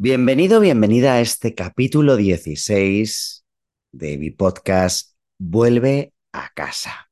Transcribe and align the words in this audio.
Bienvenido, 0.00 0.60
bienvenida 0.60 1.14
a 1.14 1.20
este 1.20 1.56
capítulo 1.56 2.14
16 2.14 3.44
de 3.90 4.16
mi 4.16 4.30
podcast 4.30 5.16
Vuelve 5.38 6.12
a 6.30 6.52
casa. 6.54 7.10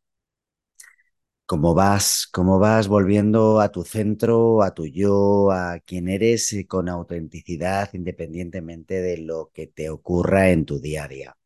¿Cómo 1.46 1.74
vas? 1.74 2.28
¿Cómo 2.30 2.60
vas 2.60 2.86
volviendo 2.86 3.59
a 3.59 3.72
tu 3.72 3.82
centro, 3.82 4.62
a 4.62 4.72
tu 4.72 4.86
yo, 4.86 5.50
a 5.50 5.80
quien 5.80 6.09
eres 6.09 6.52
eh, 6.52 6.68
con 6.68 6.88
autenticidad 6.88 7.90
independientemente 7.92 9.02
de 9.02 9.18
lo 9.18 9.51
que 9.52 9.66
te 9.66 9.90
ocurra 9.90 10.51
en 10.51 10.64
tu 10.64 10.79
día 10.79 11.07
a 11.07 11.09
día? 11.09 11.37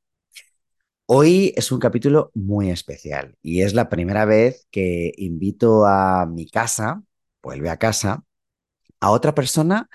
Hoy 1.06 1.54
es 1.56 1.72
un 1.72 1.80
capítulo 1.80 2.30
muy 2.34 2.68
especial 2.68 3.34
y 3.40 3.62
es 3.62 3.72
la 3.72 3.88
primera 3.88 4.26
vez 4.26 4.68
que 4.70 5.12
invito 5.16 5.86
a 5.86 6.26
mi 6.26 6.50
casa, 6.50 7.02
vuelve 7.42 7.70
a 7.70 7.78
casa, 7.78 8.24
a 9.00 9.10
otra 9.10 9.34
persona 9.34 9.88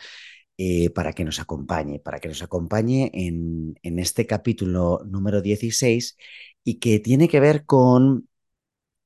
eh, 0.58 0.90
para 0.92 1.14
que 1.14 1.24
nos 1.26 1.40
acompañe, 1.40 2.00
para 2.00 2.20
que 2.20 2.28
nos 2.30 2.42
acompañe 2.42 3.12
en, 3.14 3.78
en, 3.84 4.00
este 4.00 4.26
capítulo 4.26 5.02
número 5.06 5.42
16 5.42 6.18
y 6.64 6.80
que 6.80 7.00
tiene 7.00 7.28
que 7.28 7.40
ver 7.40 7.66
con, 7.66 8.30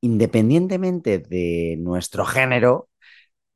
independientemente 0.01 1.19
de 1.19 1.75
nuestro 1.79 2.25
género, 2.25 2.89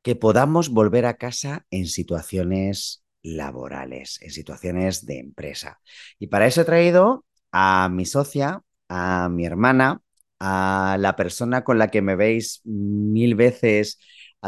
que 0.02 0.16
podamos 0.16 0.68
volver 0.70 1.06
a 1.06 1.16
casa 1.16 1.66
en 1.70 1.86
situaciones 1.86 3.04
laborales, 3.22 4.20
en 4.22 4.30
situaciones 4.30 5.06
de 5.06 5.18
empresa. 5.18 5.80
Y 6.18 6.26
para 6.28 6.46
eso 6.46 6.60
he 6.60 6.64
traído 6.64 7.24
a 7.52 7.88
mi 7.90 8.04
socia, 8.04 8.62
a 8.88 9.28
mi 9.30 9.46
hermana, 9.46 10.02
a 10.40 10.96
la 11.00 11.16
persona 11.16 11.64
con 11.64 11.78
la 11.78 11.88
que 11.88 12.02
me 12.02 12.16
veis 12.16 12.60
mil 12.64 13.34
veces 13.34 13.98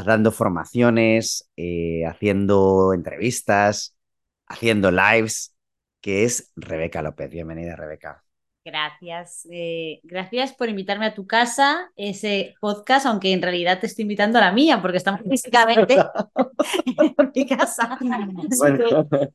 dando 0.04 0.32
formaciones, 0.32 1.50
eh, 1.56 2.04
haciendo 2.06 2.92
entrevistas, 2.92 3.96
haciendo 4.46 4.90
lives, 4.90 5.56
que 6.00 6.24
es 6.24 6.52
Rebeca 6.56 7.02
López. 7.02 7.30
Bienvenida, 7.30 7.76
Rebeca. 7.76 8.22
Gracias. 8.64 9.46
Eh, 9.52 10.00
gracias 10.02 10.52
por 10.52 10.68
invitarme 10.68 11.06
a 11.06 11.14
tu 11.14 11.24
casa, 11.24 11.92
ese 11.94 12.54
podcast, 12.60 13.06
aunque 13.06 13.32
en 13.32 13.40
realidad 13.40 13.78
te 13.78 13.86
estoy 13.86 14.02
invitando 14.02 14.38
a 14.38 14.40
la 14.40 14.50
mía, 14.50 14.82
porque 14.82 14.96
estamos 14.96 15.20
físicamente 15.22 15.94
en 16.84 17.32
mi 17.32 17.46
casa. 17.46 17.96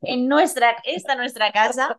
En 0.02 0.28
nuestra, 0.28 0.76
esta 0.84 1.16
nuestra 1.16 1.52
casa. 1.54 1.98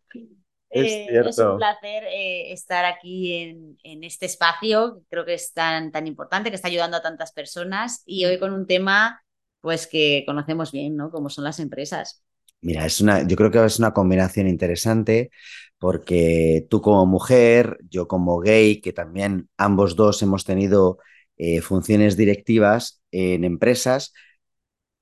Es, 0.72 0.86
eh, 0.86 1.22
es 1.28 1.38
un 1.38 1.58
placer 1.58 2.04
eh, 2.04 2.52
estar 2.52 2.84
aquí 2.84 3.34
en, 3.34 3.78
en, 3.82 4.04
este 4.04 4.26
espacio, 4.26 5.02
creo 5.10 5.26
que 5.26 5.34
es 5.34 5.52
tan, 5.52 5.92
tan 5.92 6.06
importante, 6.06 6.48
que 6.48 6.56
está 6.56 6.68
ayudando 6.68 6.96
a 6.96 7.02
tantas 7.02 7.32
personas 7.32 8.02
y 8.06 8.24
hoy 8.24 8.38
con 8.38 8.52
un 8.52 8.66
tema 8.66 9.22
pues 9.60 9.86
que 9.86 10.24
conocemos 10.26 10.72
bien, 10.72 10.96
¿no? 10.96 11.10
Como 11.10 11.30
son 11.30 11.44
las 11.44 11.60
empresas. 11.60 12.22
Mira, 12.62 12.86
es 12.86 13.00
una, 13.00 13.26
yo 13.26 13.36
creo 13.36 13.50
que 13.50 13.64
es 13.64 13.78
una 13.78 13.92
combinación 13.92 14.48
interesante 14.48 15.30
porque 15.78 16.66
tú 16.70 16.80
como 16.80 17.06
mujer, 17.06 17.78
yo 17.88 18.06
como 18.06 18.38
gay, 18.38 18.80
que 18.80 18.92
también 18.92 19.48
ambos 19.56 19.96
dos 19.96 20.22
hemos 20.22 20.44
tenido 20.44 20.98
eh, 21.36 21.60
funciones 21.60 22.16
directivas 22.16 23.02
en 23.10 23.44
empresas, 23.44 24.12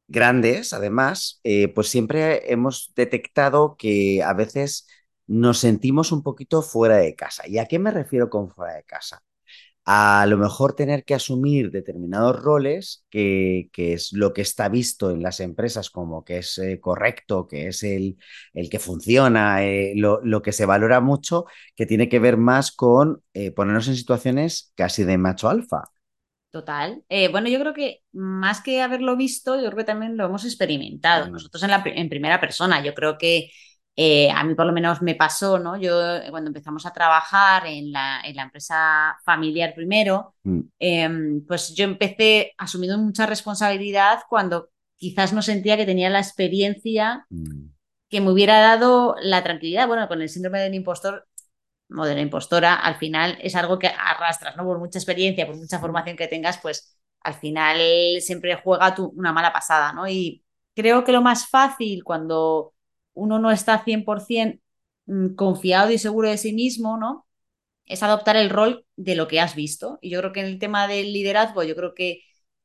grandes, 0.09 0.73
además, 0.73 1.41
eh, 1.45 1.69
pues 1.69 1.89
siempre 1.89 2.51
hemos 2.53 2.93
detectado 2.97 3.77
que 3.77 4.23
a 4.23 4.33
veces 4.33 4.87
nos 5.31 5.59
sentimos 5.59 6.11
un 6.11 6.23
poquito 6.25 6.61
fuera 6.61 6.97
de 6.97 7.15
casa. 7.15 7.47
¿Y 7.47 7.59
a 7.59 7.67
qué 7.67 7.79
me 7.79 7.93
refiero 7.93 8.29
con 8.29 8.51
fuera 8.51 8.75
de 8.75 8.83
casa? 8.83 9.23
A 9.85 10.27
lo 10.29 10.39
mejor 10.39 10.75
tener 10.75 11.05
que 11.05 11.15
asumir 11.15 11.71
determinados 11.71 12.41
roles, 12.43 13.05
que, 13.11 13.71
que 13.73 13.93
es 13.95 14.13
lo 14.13 14.33
que 14.35 14.43
está 14.43 14.69
visto 14.69 15.11
en 15.13 15.23
las 15.23 15.41
empresas 15.41 15.91
como 15.91 16.25
que 16.25 16.39
es 16.39 16.59
eh, 16.59 16.81
correcto, 16.81 17.47
que 17.49 17.69
es 17.69 17.83
el, 17.85 18.19
el 18.55 18.69
que 18.71 18.81
funciona, 18.81 19.65
eh, 19.65 19.93
lo, 19.97 20.21
lo, 20.25 20.43
que 20.43 20.53
se 20.53 20.67
valora 20.67 21.01
mucho, 21.01 21.47
que 21.77 21.87
tiene 21.87 22.09
que 22.09 22.19
ver 22.19 22.37
más 22.37 22.73
con 22.73 23.23
eh, 23.35 23.53
ponernos 23.53 23.89
en 23.89 23.97
situaciones 23.97 24.73
casi 24.77 25.05
de 25.05 25.19
macho 25.19 25.49
alfa. 25.49 25.91
Total. 26.51 27.05
Eh, 27.09 27.29
bueno, 27.29 27.49
yo 27.49 27.61
creo 27.61 27.75
que 27.75 28.03
más 28.13 28.61
que 28.63 28.83
haberlo 28.83 29.17
visto, 29.17 29.55
yo 29.57 29.67
creo 29.67 29.77
que 29.77 29.85
también 29.85 30.17
lo 30.17 30.27
hemos 30.27 30.45
experimentado. 30.45 31.31
Nosotros 31.31 31.63
en, 31.63 31.71
la, 31.71 31.83
en 31.87 32.09
primera 32.09 32.41
persona, 32.41 32.85
yo 32.85 32.95
creo 32.95 33.19
que 33.19 33.51
eh, 33.97 34.31
a 34.31 34.45
mí 34.45 34.55
por 34.55 34.67
lo 34.67 34.73
menos 34.73 35.03
me 35.03 35.15
pasó, 35.15 35.59
¿no? 35.59 35.77
Yo 35.77 36.17
eh, 36.17 36.31
cuando 36.31 36.49
empezamos 36.49 36.87
a 36.87 36.93
trabajar 36.93 37.67
en 37.67 37.93
la, 37.93 38.21
en 38.25 38.37
la 38.37 38.45
empresa 38.45 39.19
familiar 39.25 39.75
primero, 39.75 40.35
mm. 40.45 40.61
eh, 40.79 41.11
pues 41.47 41.75
yo 41.75 41.85
empecé 41.85 42.55
asumiendo 42.57 42.99
mucha 42.99 43.27
responsabilidad 43.27 44.21
cuando 44.29 44.71
quizás 44.97 45.33
no 45.33 45.43
sentía 45.43 45.77
que 45.77 45.87
tenía 45.87 46.09
la 46.11 46.21
experiencia 46.21 47.27
mm. 47.31 47.67
que 48.09 48.21
me 48.21 48.31
hubiera 48.31 48.61
dado 48.61 49.17
la 49.21 49.43
tranquilidad. 49.43 49.89
Bueno, 49.89 50.09
con 50.09 50.23
el 50.23 50.29
síndrome 50.29 50.61
del 50.61 50.75
impostor 50.75 51.27
o 51.95 52.05
de 52.05 52.15
la 52.15 52.21
impostora, 52.21 52.75
al 52.77 52.97
final 52.97 53.37
es 53.43 53.57
algo 53.57 53.79
que 53.79 53.89
arrastras, 53.89 54.57
¿no? 54.57 54.65
Por 54.65 54.79
mucha 54.79 54.99
experiencia, 54.99 55.47
por 55.47 55.57
mucha 55.57 55.81
formación 55.81 56.17
que 56.17 56.29
tengas, 56.29 56.59
pues 56.59 56.97
al 57.23 57.35
final 57.35 57.79
siempre 58.21 58.55
juega 58.55 58.95
tu, 58.95 59.09
una 59.17 59.33
mala 59.33 59.53
pasada, 59.53 59.93
¿no? 59.93 60.09
Y 60.09 60.45
creo 60.75 61.05
que 61.05 61.13
lo 61.13 61.23
más 61.23 61.49
fácil 61.49 62.05
cuando 62.05 62.75
uno 63.21 63.39
no 63.39 63.51
está 63.51 63.85
100% 63.85 64.61
mm, 65.07 65.35
confiado 65.35 65.91
y 65.91 65.99
seguro 65.99 66.31
de 66.31 66.39
sí 66.39 66.53
mismo, 66.53 66.97
¿no? 66.97 67.27
Es 67.87 68.03
adoptar 68.03 68.37
el 68.37 68.51
rol 68.51 68.87
de 68.97 69.15
lo 69.15 69.29
que 69.29 69.41
has 69.41 69.55
visto. 69.55 69.99
Y 70.01 70.11
yo 70.11 70.21
creo 70.21 70.33
que 70.33 70.41
en 70.41 70.47
el 70.47 70.59
tema 70.59 70.89
del 70.89 71.13
liderazgo, 71.13 71.63
yo 71.63 71.77
creo 71.77 71.95
que 71.95 72.23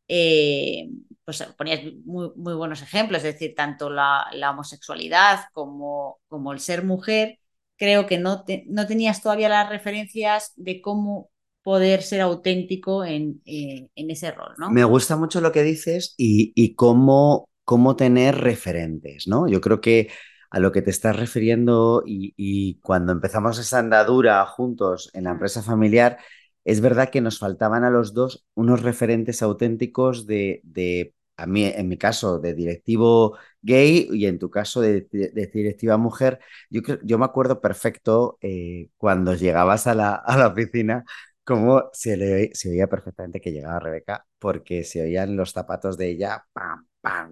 eh, 0.07 0.89
pues 1.25 1.43
ponías 1.57 1.81
muy, 2.05 2.31
muy, 2.35 2.53
buenos 2.53 2.81
ejemplos, 2.81 3.23
es 3.23 3.33
decir, 3.33 3.55
tanto 3.55 3.89
la, 3.89 4.27
la 4.33 4.51
homosexualidad 4.51 5.45
como, 5.51 6.19
como, 6.27 6.53
el 6.53 6.59
ser 6.59 6.83
mujer, 6.83 7.39
creo 7.75 8.05
que 8.05 8.19
no, 8.19 8.43
te, 8.43 8.65
no 8.67 8.85
tenías 8.85 9.23
todavía 9.23 9.49
las 9.49 9.67
referencias 9.67 10.53
de 10.55 10.79
cómo 10.81 11.31
poder 11.63 12.03
ser 12.03 12.21
auténtico 12.21 13.03
en, 13.03 13.41
eh, 13.45 13.87
en, 13.95 14.11
ese 14.11 14.31
rol, 14.31 14.53
¿no? 14.59 14.69
Me 14.69 14.83
gusta 14.83 15.15
mucho 15.15 15.41
lo 15.41 15.51
que 15.51 15.63
dices 15.63 16.13
y, 16.15 16.53
y 16.55 16.75
cómo, 16.75 17.49
cómo 17.63 17.95
tener 17.95 18.37
referentes, 18.37 19.27
¿no? 19.27 19.47
Yo 19.47 19.59
creo 19.61 19.81
que 19.81 20.09
a 20.55 20.59
lo 20.59 20.71
que 20.71 20.81
te 20.81 20.89
estás 20.89 21.17
refiriendo 21.17 22.01
y, 22.05 22.33
y, 22.37 22.79
cuando 22.79 23.11
empezamos 23.11 23.59
esa 23.59 23.79
andadura 23.79 24.45
juntos 24.45 25.09
en 25.13 25.25
la 25.25 25.31
empresa 25.31 25.61
familiar, 25.61 26.17
es 26.63 26.79
verdad 26.79 27.09
que 27.09 27.19
nos 27.19 27.39
faltaban 27.39 27.83
a 27.83 27.89
los 27.89 28.13
dos 28.13 28.45
unos 28.53 28.81
referentes 28.81 29.41
auténticos 29.41 30.25
de, 30.27 30.61
de 30.63 31.13
a 31.35 31.45
mí, 31.45 31.65
en 31.65 31.89
mi 31.89 31.97
caso, 31.97 32.39
de 32.39 32.53
directivo 32.53 33.37
gay 33.61 34.07
y 34.13 34.27
en 34.27 34.39
tu 34.39 34.49
caso 34.49 34.79
de, 34.79 35.01
de, 35.11 35.29
de 35.31 35.47
directiva 35.47 35.97
mujer. 35.97 36.39
Yo, 36.69 36.81
yo, 37.03 37.17
me 37.17 37.25
acuerdo 37.25 37.59
perfecto 37.59 38.37
eh, 38.41 38.89
cuando 38.97 39.33
llegabas 39.35 39.87
a 39.87 39.93
la, 39.93 40.15
a 40.15 40.37
la 40.37 40.47
oficina 40.47 41.03
cómo 41.43 41.89
se, 41.93 42.17
le, 42.17 42.51
se 42.55 42.69
oía 42.69 42.87
perfectamente 42.87 43.41
que 43.41 43.51
llegaba 43.51 43.79
Rebeca, 43.79 44.25
porque 44.39 44.83
se 44.85 45.01
oían 45.03 45.35
los 45.35 45.51
zapatos 45.51 45.97
de 45.97 46.09
ella, 46.11 46.45
pam, 46.53 46.64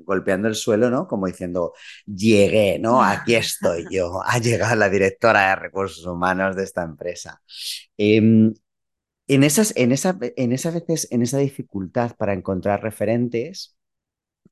golpeando 0.06 0.48
el 0.48 0.56
suelo, 0.56 0.90
¿no? 0.90 1.08
Como 1.08 1.28
diciendo, 1.28 1.74
llegué, 2.06 2.80
¿no? 2.80 3.04
Aquí 3.04 3.36
estoy 3.36 3.86
yo, 3.92 4.22
ha 4.26 4.40
llegado 4.40 4.76
la 4.76 4.90
directora 4.90 5.50
de 5.50 5.56
recursos 5.58 6.06
humanos 6.06 6.56
de 6.56 6.64
esta 6.64 6.84
empresa. 6.84 7.42
Eh, 7.98 8.52
en 9.28 9.44
esas, 9.44 9.74
en, 9.78 9.92
esa, 9.92 10.18
en 10.22 10.52
esas 10.52 10.74
veces, 10.74 11.08
en 11.12 11.22
esa 11.22 11.38
dificultad 11.38 12.16
para 12.18 12.34
encontrar 12.34 12.84
referentes, 12.84 13.78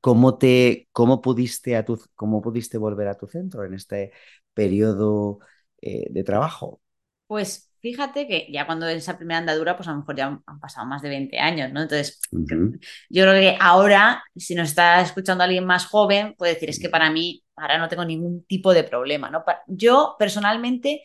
¿cómo, 0.00 0.38
te, 0.38 0.88
cómo, 0.92 1.20
pudiste, 1.20 1.76
a 1.76 1.84
tu, 1.84 2.00
cómo 2.14 2.42
pudiste 2.42 2.78
volver 2.78 3.08
a 3.08 3.14
tu 3.16 3.26
centro 3.26 3.64
en 3.64 3.74
este 3.74 4.12
periodo 4.54 5.40
eh, 5.80 6.06
de 6.10 6.24
trabajo? 6.24 6.80
Pues 7.26 7.71
fíjate 7.82 8.26
que 8.28 8.48
ya 8.50 8.64
cuando 8.64 8.88
en 8.88 8.96
esa 8.98 9.18
primera 9.18 9.38
andadura, 9.38 9.76
pues 9.76 9.88
a 9.88 9.92
lo 9.92 9.98
mejor 9.98 10.16
ya 10.16 10.40
han 10.46 10.60
pasado 10.60 10.86
más 10.86 11.02
de 11.02 11.08
20 11.08 11.38
años, 11.38 11.72
¿no? 11.72 11.82
Entonces, 11.82 12.20
uh 12.30 12.38
-huh. 12.38 12.80
yo 13.10 13.24
creo 13.24 13.34
que 13.34 13.58
ahora, 13.60 14.22
si 14.36 14.54
nos 14.54 14.68
está 14.68 15.00
escuchando 15.02 15.44
alguien 15.44 15.66
más 15.66 15.86
joven, 15.86 16.34
puede 16.38 16.54
decir, 16.54 16.70
es 16.70 16.78
que 16.80 16.88
para 16.88 17.10
mí 17.10 17.44
ahora 17.56 17.78
no 17.78 17.88
tengo 17.88 18.04
ningún 18.04 18.44
tipo 18.46 18.72
de 18.72 18.84
problema, 18.84 19.30
¿no? 19.30 19.44
Yo 19.66 20.16
personalmente 20.18 21.02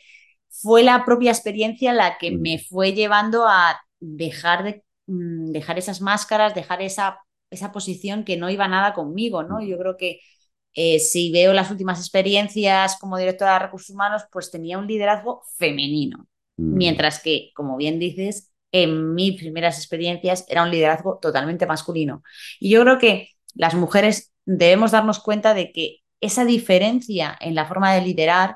fue 0.50 0.84
la 0.84 1.04
propia 1.04 1.32
experiencia 1.32 1.94
la 1.94 2.18
que 2.18 2.30
uh 2.32 2.34
-huh. 2.36 2.42
me 2.42 2.60
fue 2.60 2.94
llevando 2.94 3.48
a 3.48 3.80
dejar 4.00 4.64
de 4.64 4.84
mm, 5.08 5.52
dejar 5.52 5.78
esas 5.80 6.02
máscaras, 6.02 6.54
dejar 6.54 6.82
esa, 6.82 7.20
esa 7.50 7.72
posición 7.72 8.24
que 8.24 8.38
no 8.38 8.50
iba 8.50 8.68
nada 8.68 8.94
conmigo, 8.94 9.44
¿no? 9.44 9.62
Yo 9.62 9.78
creo 9.80 9.98
que 9.98 10.20
eh, 10.74 11.00
si 11.00 11.32
veo 11.32 11.54
las 11.54 11.72
últimas 11.72 12.00
experiencias 12.00 12.98
como 13.00 13.18
directora 13.18 13.54
de 13.54 13.60
recursos 13.60 13.90
humanos, 13.90 14.24
pues 14.32 14.52
tenía 14.52 14.78
un 14.78 14.88
liderazgo 14.88 15.42
femenino. 15.58 16.28
Mm. 16.58 16.78
Mientras 16.78 17.22
que, 17.22 17.52
como 17.56 17.78
bien 17.78 18.00
dices, 18.00 18.52
en 18.72 19.14
mis 19.16 19.40
primeras 19.40 19.78
experiencias 19.78 20.46
era 20.50 20.64
un 20.64 20.72
liderazgo 20.72 21.20
totalmente 21.22 21.66
masculino. 21.66 22.24
Y 22.60 22.70
yo 22.70 22.82
creo 22.82 22.98
que 22.98 23.30
las 23.56 23.74
mujeres 23.74 24.34
debemos 24.46 24.92
darnos 24.92 25.20
cuenta 25.20 25.54
de 25.54 25.72
que 25.72 26.00
esa 26.20 26.46
diferencia 26.46 27.38
en 27.40 27.56
la 27.56 27.66
forma 27.66 27.94
de 27.94 28.02
liderar 28.02 28.56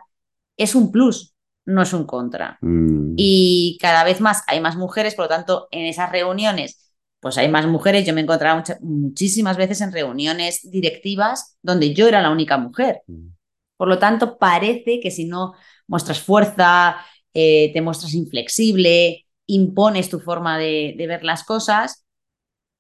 es 0.57 0.75
un 0.75 0.92
plus, 0.92 1.33
no 1.65 1.81
es 1.81 1.94
un 1.94 2.06
contra. 2.06 2.57
Mm. 2.62 3.13
Y 3.18 3.77
cada 3.81 4.03
vez 4.03 4.19
más 4.21 4.44
hay 4.48 4.59
más 4.59 4.75
mujeres, 4.75 5.15
por 5.15 5.25
lo 5.25 5.30
tanto, 5.30 5.68
en 5.71 5.86
esas 5.86 6.12
reuniones, 6.12 6.94
pues 7.19 7.38
hay 7.38 7.50
más 7.50 7.68
mujeres. 7.68 8.06
Yo 8.06 8.13
me 8.13 8.24
mucha- 8.24 8.77
muchísimas 8.81 9.57
veces 9.57 9.81
en 9.81 9.92
reuniones 9.92 10.69
directivas 10.69 11.57
donde 11.62 11.94
yo 11.94 12.07
era 12.07 12.21
la 12.21 12.31
única 12.31 12.57
mujer. 12.57 13.01
Mm. 13.07 13.30
Por 13.77 13.88
lo 13.88 13.98
tanto, 14.00 14.38
parece 14.38 15.00
que 15.00 15.12
si 15.12 15.25
no 15.25 15.53
muestras 15.88 16.19
fuerza, 16.19 16.98
eh, 17.33 17.71
te 17.73 17.81
muestras 17.81 18.13
inflexible, 18.13 19.25
impones 19.47 20.09
tu 20.09 20.19
forma 20.19 20.57
de, 20.57 20.95
de 20.97 21.07
ver 21.07 21.23
las 21.23 21.43
cosas, 21.43 22.05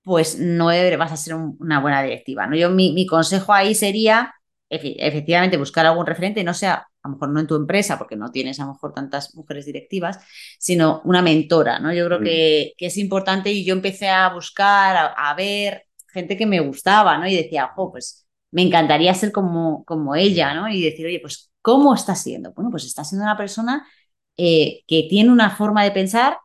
pues 0.03 0.39
no 0.39 0.65
vas 0.97 1.11
a 1.11 1.17
ser 1.17 1.35
un- 1.35 1.57
una 1.59 1.79
buena 1.79 2.01
directiva. 2.03 2.47
¿no? 2.47 2.55
Yo, 2.55 2.69
mi, 2.69 2.93
mi 2.93 3.05
consejo 3.05 3.53
ahí 3.53 3.75
sería, 3.75 4.33
efe- 4.69 4.95
efectivamente, 4.99 5.57
buscar 5.57 5.85
algún 5.85 6.05
referente, 6.05 6.43
no 6.43 6.53
sea, 6.53 6.87
a 7.03 7.07
lo 7.09 7.15
mejor 7.15 7.29
no 7.29 7.39
en 7.39 7.47
tu 7.47 7.55
empresa, 7.55 7.97
porque 7.97 8.15
no 8.15 8.31
tienes 8.31 8.59
a 8.59 8.65
lo 8.65 8.73
mejor 8.73 8.93
tantas 8.93 9.35
mujeres 9.35 9.65
directivas, 9.65 10.19
sino 10.59 11.01
una 11.05 11.21
mentora. 11.21 11.79
¿no? 11.79 11.93
Yo 11.93 12.05
creo 12.05 12.21
que, 12.21 12.73
que 12.77 12.87
es 12.87 12.97
importante 12.97 13.51
y 13.51 13.65
yo 13.65 13.73
empecé 13.73 14.09
a 14.09 14.29
buscar, 14.33 14.95
a, 14.97 15.05
a 15.31 15.33
ver 15.35 15.85
gente 16.13 16.35
que 16.37 16.45
me 16.45 16.59
gustaba, 16.59 17.17
¿no? 17.17 17.25
Y 17.27 17.35
decía, 17.35 17.67
ojo, 17.73 17.91
pues 17.93 18.27
me 18.51 18.61
encantaría 18.63 19.13
ser 19.13 19.31
como, 19.31 19.85
como 19.85 20.13
ella, 20.15 20.53
¿no? 20.53 20.67
Y 20.69 20.83
decir, 20.83 21.05
oye, 21.05 21.19
pues, 21.21 21.51
¿cómo 21.61 21.93
está 21.93 22.15
siendo? 22.15 22.51
Bueno, 22.53 22.69
pues 22.69 22.83
está 22.85 23.03
siendo 23.05 23.23
una 23.23 23.37
persona 23.37 23.87
eh, 24.37 24.81
que 24.87 25.07
tiene 25.09 25.31
una 25.31 25.55
forma 25.55 25.83
de 25.83 25.91
pensar, 25.91 26.37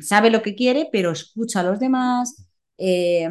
sabe 0.00 0.30
lo 0.30 0.42
que 0.42 0.54
quiere, 0.54 0.88
pero 0.92 1.12
escucha 1.12 1.60
a 1.60 1.64
los 1.64 1.80
demás, 1.80 2.46
eh, 2.78 3.28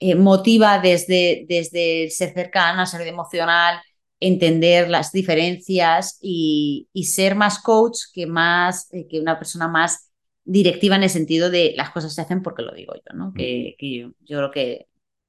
eh, 0.00 0.14
motiva 0.14 0.78
desde, 0.78 1.44
desde 1.48 2.04
el 2.04 2.10
ser 2.10 2.32
cercana, 2.32 2.86
ser 2.86 3.06
emocional, 3.06 3.80
entender 4.18 4.88
las 4.88 5.12
diferencias 5.12 6.18
y, 6.22 6.88
y 6.92 7.04
ser 7.04 7.34
más 7.34 7.58
coach 7.60 7.98
que, 8.14 8.26
más, 8.26 8.92
eh, 8.92 9.06
que 9.08 9.20
una 9.20 9.38
persona 9.38 9.68
más 9.68 10.10
directiva 10.44 10.96
en 10.96 11.02
el 11.04 11.10
sentido 11.10 11.50
de 11.50 11.74
las 11.76 11.90
cosas 11.90 12.14
se 12.14 12.22
hacen 12.22 12.42
porque 12.42 12.62
lo 12.62 12.74
digo 12.74 12.94
yo, 12.94 13.14
¿no? 13.16 13.32
Que, 13.34 13.76
que 13.78 13.98
yo, 13.98 14.08
yo 14.20 14.38
creo 14.38 14.50
que 14.50 14.86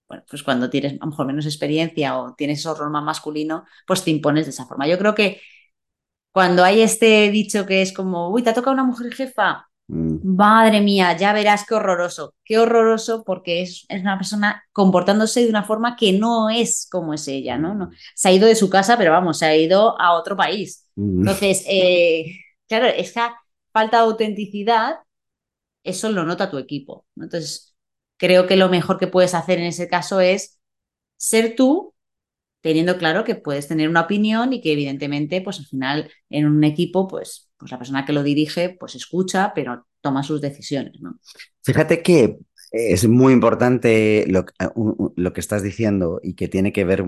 bueno, 0.07 0.23
pues 0.29 0.43
cuando 0.43 0.69
tienes 0.69 0.93
a 0.93 1.05
lo 1.05 1.11
mejor 1.11 1.25
menos 1.25 1.45
experiencia 1.45 2.17
o 2.17 2.33
tienes 2.35 2.59
ese 2.59 2.73
rol 2.73 2.91
más 2.91 3.03
masculino, 3.03 3.65
pues 3.87 4.03
te 4.03 4.11
impones 4.11 4.45
de 4.45 4.51
esa 4.51 4.65
forma. 4.65 4.87
Yo 4.87 4.97
creo 4.97 5.15
que 5.15 5.41
cuando 6.31 6.63
hay 6.63 6.81
este 6.81 7.29
dicho 7.31 7.65
que 7.65 7.81
es 7.81 7.93
como, 7.93 8.29
uy, 8.29 8.43
te 8.43 8.49
ha 8.51 8.53
tocado 8.53 8.73
una 8.73 8.83
mujer 8.83 9.13
jefa, 9.13 9.67
Mm. 9.91 10.19
madre 10.37 10.79
mía, 10.79 11.17
ya 11.17 11.33
verás 11.33 11.65
qué 11.67 11.75
horroroso, 11.75 12.33
qué 12.45 12.57
horroroso 12.57 13.25
porque 13.25 13.61
es, 13.61 13.85
es 13.89 14.01
una 14.01 14.17
persona 14.17 14.63
comportándose 14.71 15.43
de 15.43 15.49
una 15.49 15.65
forma 15.65 15.97
que 15.97 16.13
no 16.13 16.49
es 16.49 16.87
como 16.89 17.13
es 17.13 17.27
ella, 17.27 17.57
¿no? 17.57 17.75
no 17.75 17.89
se 18.15 18.29
ha 18.29 18.31
ido 18.31 18.47
de 18.47 18.55
su 18.55 18.69
casa, 18.69 18.97
pero 18.97 19.11
vamos, 19.11 19.39
se 19.39 19.45
ha 19.45 19.55
ido 19.57 19.99
a 19.99 20.13
otro 20.13 20.37
país. 20.37 20.87
Mm. 20.95 21.19
Entonces, 21.19 21.65
eh, 21.67 22.37
claro, 22.69 22.87
esa 22.87 23.35
falta 23.73 23.97
de 23.97 24.03
autenticidad, 24.03 24.95
eso 25.83 26.09
lo 26.11 26.23
nota 26.23 26.49
tu 26.49 26.57
equipo. 26.57 27.05
Entonces, 27.17 27.75
creo 28.17 28.47
que 28.47 28.55
lo 28.55 28.69
mejor 28.69 28.97
que 28.97 29.07
puedes 29.07 29.33
hacer 29.33 29.59
en 29.59 29.65
ese 29.65 29.89
caso 29.89 30.21
es 30.21 30.59
ser 31.17 31.55
tú, 31.55 31.93
teniendo 32.61 32.97
claro 32.97 33.23
que 33.23 33.35
puedes 33.35 33.67
tener 33.67 33.89
una 33.89 34.01
opinión 34.01 34.53
y 34.53 34.61
que 34.61 34.73
evidentemente, 34.73 35.41
pues 35.41 35.59
al 35.59 35.65
final 35.65 36.11
en 36.29 36.45
un 36.47 36.63
equipo, 36.63 37.07
pues, 37.07 37.49
pues 37.57 37.71
la 37.71 37.77
persona 37.77 38.05
que 38.05 38.13
lo 38.13 38.23
dirige, 38.23 38.75
pues 38.79 38.95
escucha, 38.95 39.53
pero 39.55 39.87
toma 40.01 40.23
sus 40.23 40.41
decisiones, 40.41 40.99
¿no? 41.01 41.19
Fíjate 41.63 42.01
que 42.03 42.37
es 42.71 43.07
muy 43.07 43.33
importante 43.33 44.25
lo, 44.27 44.45
un- 44.75 45.13
lo 45.15 45.33
que 45.33 45.39
estás 45.41 45.63
diciendo 45.63 46.19
y 46.23 46.35
que 46.35 46.47
tiene 46.47 46.71
que 46.73 46.85
ver 46.85 47.03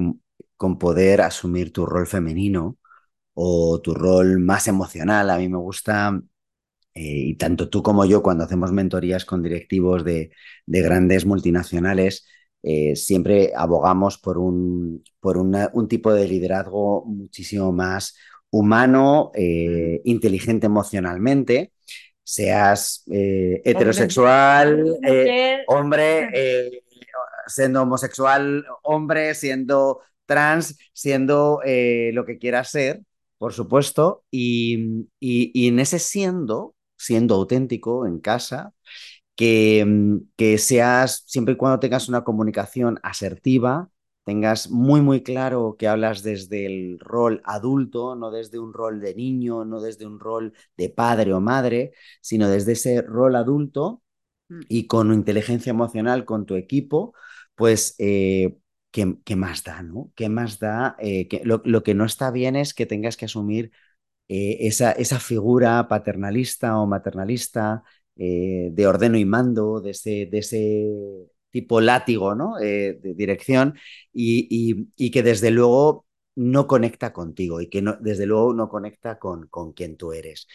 con 0.57 0.77
poder 0.77 1.21
asumir 1.21 1.71
tu 1.73 1.85
rol 1.85 2.07
femenino 2.07 2.77
o 3.35 3.81
tu 3.81 3.93
rol 3.95 4.39
más 4.39 4.67
emocional. 4.67 5.29
A 5.29 5.37
mí 5.37 5.49
me 5.49 5.57
gusta, 5.57 6.21
eh, 6.95 7.01
y 7.03 7.35
tanto 7.37 7.69
tú 7.69 7.83
como 7.83 8.05
yo, 8.05 8.23
cuando 8.23 8.45
hacemos 8.45 8.71
mentorías 8.73 9.25
con 9.25 9.43
directivos 9.43 10.03
de, 10.05 10.31
de 10.65 10.81
grandes 10.81 11.25
multinacionales, 11.25 12.27
eh, 12.63 12.95
siempre 12.95 13.51
abogamos 13.55 14.17
por 14.17 14.37
un, 14.37 15.03
por 15.19 15.37
una- 15.37 15.69
un 15.73 15.87
tipo 15.87 16.13
de 16.13 16.27
liderazgo 16.27 17.05
muchísimo 17.05 17.71
más 17.71 18.15
humano, 18.51 19.31
eh, 19.35 20.01
inteligente 20.05 20.67
emocionalmente, 20.67 21.73
seas 22.23 23.03
eh, 23.11 23.61
heterosexual, 23.65 24.97
hombre, 25.65 26.29
siendo 27.47 27.81
homosexual, 27.83 28.65
hombre, 28.83 29.33
siendo 29.35 30.01
trans, 30.25 30.77
siendo 30.93 31.59
lo 32.13 32.25
que 32.25 32.37
quieras 32.37 32.69
ser, 32.71 33.01
por 33.37 33.53
supuesto, 33.53 34.23
y, 34.31 35.07
y- 35.19 35.51
y 35.53 35.67
en 35.67 35.79
ese 35.79 35.99
siendo, 35.99 36.75
siendo 36.97 37.35
auténtico 37.35 38.07
en 38.07 38.19
casa, 38.19 38.73
que, 39.35 39.83
mm, 39.85 40.17
que 40.35 40.57
seas, 40.57 41.23
siempre 41.27 41.53
y 41.55 41.57
cuando 41.57 41.79
tengas 41.79 42.09
una 42.09 42.23
comunicación 42.23 42.99
asertiva, 43.03 43.89
tengas 44.25 44.69
muy, 44.71 45.01
muy 45.01 45.21
claro 45.23 45.75
que 45.77 45.87
hablas 45.87 46.23
desde 46.23 46.65
el 46.65 46.99
rol 46.99 47.41
adulto, 47.45 48.15
no 48.15 48.31
desde 48.31 48.59
un 48.59 48.73
rol 48.73 49.01
de 49.01 49.15
niño, 49.15 49.65
no 49.65 49.81
desde 49.81 50.05
un 50.05 50.19
rol 50.19 50.53
de 50.77 50.89
padre 50.89 51.33
o 51.33 51.41
madre, 51.41 51.91
sino 52.21 52.47
desde 52.49 52.73
ese 52.73 53.01
rol 53.01 53.35
adulto 53.35 54.01
Mm. 54.49 54.61
y 54.69 54.87
con 54.87 55.13
inteligencia 55.13 55.69
emocional 55.71 56.25
con 56.25 56.45
tu 56.45 56.55
equipo, 56.55 57.13
pues, 57.55 57.95
eh, 57.99 58.57
¿qué, 58.91 59.17
qué 59.25 59.35
más 59.35 59.63
da, 59.63 59.83
no? 59.83 60.11
¿Qué 60.15 60.29
más 60.29 60.59
da? 60.59 60.95
Eh, 60.99 61.27
que 61.27 61.41
lo, 61.45 61.61
lo 61.65 61.83
que 61.83 61.93
no 61.95 62.05
está 62.05 62.31
bien 62.31 62.55
es 62.55 62.73
que 62.73 62.85
tengas 62.85 63.17
que 63.17 63.25
asumir 63.25 63.71
eh, 64.29 64.57
esa, 64.61 64.91
esa 64.93 65.19
figura 65.19 65.87
paternalista 65.87 66.79
o 66.79 66.87
maternalista 66.87 67.83
eh, 68.17 68.69
de 68.71 68.87
ordeno 68.87 69.17
y 69.17 69.25
mando, 69.25 69.81
de 69.81 69.91
ese, 69.91 70.27
de 70.31 70.37
ese 70.39 70.87
tipo 71.51 71.81
látigo, 71.81 72.35
¿no? 72.35 72.59
Eh, 72.59 72.99
de 73.01 73.13
dirección 73.13 73.75
y, 74.13 74.47
y- 74.97 75.11
que 75.11 75.23
desde 75.23 75.51
luego 75.51 76.05
no 76.35 76.65
conecta 76.67 77.13
contigo 77.13 77.61
y 77.61 77.69
que 77.69 77.83
desde 78.01 78.25
luego 78.25 78.53
no 78.53 78.69
conecta 78.69 79.19
con, 79.19 79.47
con 79.47 79.73
quien 79.73 79.97
tú 79.97 80.13
eres. 80.13 80.47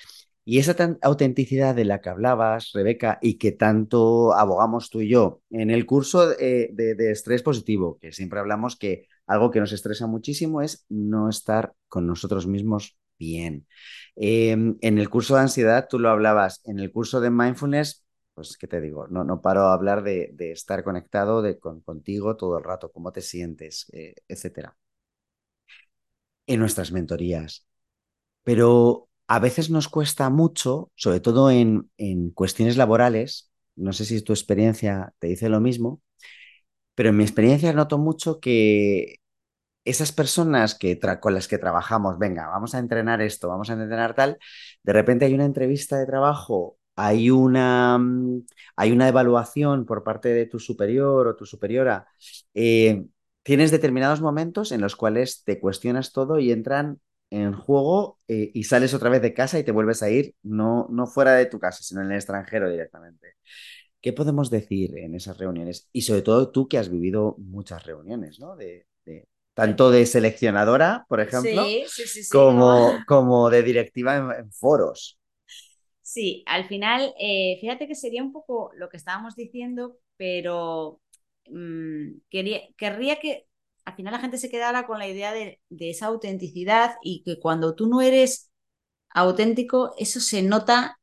Y 0.44 0.58
esa 0.58 0.74
tan- 0.74 0.98
autenticidad 1.02 1.74
de 1.74 1.84
la 1.84 2.00
que 2.00 2.08
hablabas, 2.08 2.72
Rebeca, 2.72 3.18
y 3.20 3.34
que 3.38 3.52
tanto 3.52 4.32
abogamos 4.34 4.88
tú 4.90 5.00
y 5.02 5.08
yo 5.08 5.42
en 5.50 5.70
el 5.70 5.84
curso 5.86 6.32
eh, 6.38 6.70
de, 6.72 6.94
de 6.94 7.10
estrés 7.12 7.42
positivo, 7.42 7.98
que 8.00 8.12
siempre 8.12 8.40
hablamos 8.40 8.76
que 8.76 9.06
algo 9.26 9.50
que 9.50 9.60
nos 9.60 9.72
estresa 9.72 10.06
muchísimo 10.06 10.62
es 10.62 10.86
no 10.88 11.28
estar 11.28 11.74
con 11.88 12.06
nosotros 12.06 12.46
mismos 12.46 12.96
bien. 13.18 13.66
Eh, 14.16 14.52
en 14.52 14.98
el 14.98 15.08
curso 15.10 15.34
de 15.34 15.42
ansiedad 15.42 15.86
tú 15.88 15.98
lo 15.98 16.10
hablabas, 16.10 16.60
en 16.64 16.78
el 16.78 16.92
curso 16.92 17.20
de 17.20 17.30
mindfulness, 17.30 18.04
pues 18.34 18.56
qué 18.56 18.68
te 18.68 18.80
digo, 18.80 19.08
no, 19.08 19.24
no 19.24 19.40
paro 19.42 19.62
a 19.62 19.74
hablar 19.74 20.02
de, 20.02 20.34
estar 20.52 20.84
conectado 20.84 21.42
de, 21.42 21.58
con, 21.58 21.80
contigo 21.80 22.36
todo 22.36 22.58
el 22.58 22.64
rato, 22.64 22.92
cómo 22.92 23.12
te 23.12 23.20
sientes, 23.20 23.86
eh, 23.92 24.14
etcétera. 24.28 24.76
En 26.46 26.60
nuestras 26.60 26.92
mentorías. 26.92 27.66
Pero 28.44 29.08
a 29.28 29.40
veces 29.40 29.70
nos 29.70 29.88
cuesta 29.88 30.30
mucho, 30.30 30.92
sobre 30.96 31.20
todo 31.20 31.50
en, 31.50 31.90
en 31.98 32.30
cuestiones 32.30 32.76
laborales, 32.76 33.52
no 33.76 33.92
sé 33.92 34.04
si 34.04 34.22
tu 34.22 34.32
experiencia 34.32 35.14
te 35.20 35.28
dice 35.28 35.48
lo 35.48 35.60
mismo, 35.60 36.02
pero 36.94 37.10
en 37.10 37.16
mi 37.16 37.24
experiencia 37.24 37.72
noto 37.72 37.98
mucho 37.98 38.40
que 38.40 39.20
esas 39.90 40.12
personas 40.12 40.74
que 40.74 40.98
con 41.20 41.34
las 41.34 41.48
que 41.48 41.58
trabajamos, 41.58 42.18
venga, 42.18 42.46
vamos 42.48 42.74
a 42.74 42.78
entrenar 42.78 43.20
esto, 43.22 43.48
vamos 43.48 43.70
a 43.70 43.74
entrenar 43.74 44.14
tal, 44.14 44.38
de 44.82 44.92
repente 44.92 45.24
hay 45.24 45.34
una 45.34 45.44
entrevista 45.44 45.98
de 45.98 46.06
trabajo, 46.06 46.78
hay 46.96 47.30
una, 47.30 47.98
mm, 47.98 48.42
hay 48.76 48.92
una 48.92 49.08
evaluación 49.08 49.86
por 49.86 50.04
parte 50.04 50.28
de 50.30 50.46
tu 50.46 50.58
superior 50.58 51.26
o 51.28 51.36
tu 51.36 51.46
superiora, 51.46 52.06
eh, 52.54 53.04
tienes 53.42 53.70
determinados 53.70 54.20
momentos 54.20 54.72
en 54.72 54.80
los 54.80 54.96
cuales 54.96 55.42
te 55.44 55.60
cuestionas 55.60 56.12
todo 56.12 56.38
y 56.38 56.52
entran 56.52 57.00
en 57.30 57.52
juego 57.52 58.18
eh, 58.28 58.50
y 58.54 58.64
sales 58.64 58.94
otra 58.94 59.10
vez 59.10 59.20
de 59.22 59.34
casa 59.34 59.58
y 59.58 59.64
te 59.64 59.72
vuelves 59.72 60.02
a 60.02 60.10
ir, 60.10 60.34
no, 60.42 60.86
no 60.90 61.06
fuera 61.06 61.32
de 61.34 61.46
tu 61.46 61.58
casa, 61.58 61.82
sino 61.82 62.00
en 62.02 62.08
el 62.10 62.16
extranjero 62.16 62.70
directamente. 62.70 63.34
¿Qué 64.02 64.12
podemos 64.14 64.50
decir 64.50 64.98
en 64.98 65.14
esas 65.16 65.38
reuniones? 65.38 65.88
Y 65.92 66.02
sobre 66.02 66.22
todo 66.22 66.52
tú 66.52 66.68
que 66.68 66.78
has 66.78 66.90
vivido 66.90 67.36
muchas 67.38 67.84
reuniones, 67.86 68.40
¿no? 68.40 68.56
De- 68.56 68.87
tanto 69.58 69.90
de 69.90 70.06
seleccionadora, 70.06 71.04
por 71.08 71.20
ejemplo, 71.20 71.76
Sí, 71.76 71.86
sí, 71.88 72.06
sí, 72.06 72.22
sí. 72.24 72.52
como, 72.52 73.04
como 73.06 73.50
de 73.50 73.62
directiva 73.62 74.16
en, 74.16 74.30
en 74.32 74.52
foros. 74.52 75.18
Sí, 76.02 76.42
al 76.46 76.66
final, 76.66 77.14
eh, 77.18 77.58
fíjate 77.60 77.86
que 77.86 77.94
sería 77.94 78.22
un 78.22 78.32
poco 78.32 78.70
lo 78.76 78.88
que 78.88 78.96
estábamos 78.96 79.36
diciendo, 79.36 79.98
pero 80.16 81.00
mm, 81.50 82.20
quería, 82.30 82.60
querría 82.76 83.20
que 83.20 83.46
al 83.84 83.94
final 83.94 84.12
la 84.14 84.20
gente 84.20 84.38
se 84.38 84.50
quedara 84.50 84.86
con 84.86 84.98
la 84.98 85.06
idea 85.08 85.32
de, 85.32 85.60
de 85.68 85.90
esa 85.90 86.06
autenticidad 86.06 86.96
y 87.02 87.22
que 87.24 87.38
cuando 87.40 87.74
tú 87.74 87.88
no 87.88 88.00
eres 88.00 88.50
auténtico, 89.10 89.94
eso 89.98 90.20
se 90.20 90.42
nota 90.42 91.00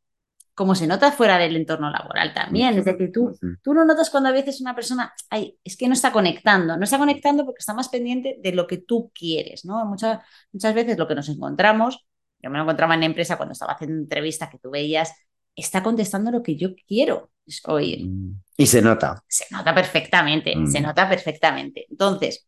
como 0.56 0.74
se 0.74 0.88
nota 0.88 1.12
fuera 1.12 1.38
del 1.38 1.58
entorno 1.58 1.90
laboral 1.90 2.34
también. 2.34 2.78
Es 2.78 2.86
decir, 2.86 3.12
tú, 3.12 3.38
tú 3.62 3.74
no 3.74 3.84
notas 3.84 4.10
cuando 4.10 4.30
a 4.30 4.32
veces 4.32 4.62
una 4.62 4.74
persona, 4.74 5.14
ay, 5.30 5.60
es 5.64 5.76
que 5.76 5.88
no 5.88 5.94
está 5.94 6.14
conectando, 6.14 6.78
no 6.78 6.84
está 6.86 6.98
conectando 6.98 7.46
porque 7.46 7.60
está 7.60 7.74
más 7.74 7.90
pendiente 7.90 8.38
de 8.42 8.54
lo 8.54 8.66
que 8.66 8.78
tú 8.78 9.12
quieres, 9.14 9.66
¿no? 9.66 9.86
Muchas, 9.86 10.20
muchas 10.54 10.74
veces 10.74 10.98
lo 10.98 11.08
que 11.08 11.16
nos 11.16 11.28
encontramos, 11.28 12.06
yo 12.40 12.50
me 12.50 12.58
lo 12.58 12.64
encontraba 12.64 12.94
en 12.94 13.02
la 13.02 13.06
empresa 13.06 13.36
cuando 13.36 13.52
estaba 13.52 13.74
haciendo 13.74 13.98
entrevistas 13.98 14.50
que 14.50 14.58
tú 14.58 14.72
veías, 14.72 15.14
está 15.56 15.84
contestando 15.84 16.32
lo 16.32 16.42
que 16.42 16.56
yo 16.56 16.70
quiero 16.88 17.32
oír. 17.66 18.06
Mm. 18.06 18.42
Y 18.58 18.66
se 18.66 18.82
nota. 18.82 19.24
Se 19.28 19.46
nota 19.52 19.76
perfectamente, 19.76 20.56
se 20.68 20.80
nota 20.80 21.10
perfectamente. 21.10 21.86
Entonces, 21.90 22.48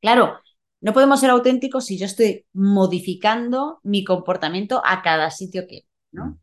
claro, 0.00 0.40
no 0.80 0.92
podemos 0.92 1.20
ser 1.20 1.30
auténticos 1.30 1.86
si 1.86 1.96
yo 1.96 2.06
estoy 2.06 2.44
modificando 2.52 3.78
mi 3.84 4.02
comportamiento 4.02 4.82
a 4.84 5.02
cada 5.02 5.30
sitio 5.30 5.66
que, 5.68 5.86
¿no? 6.10 6.38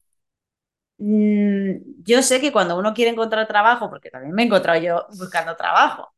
Mm, 1.06 2.02
yo 2.06 2.24
sé 2.24 2.40
que 2.40 2.54
cuando 2.54 2.78
uno 2.78 2.94
quiere 2.94 3.12
encontrar 3.12 3.46
trabajo, 3.46 3.90
porque 3.90 4.10
también 4.10 4.34
me 4.34 4.44
he 4.44 4.46
encontrado 4.46 4.82
yo 4.82 5.06
buscando 5.18 5.54
trabajo, 5.58 6.14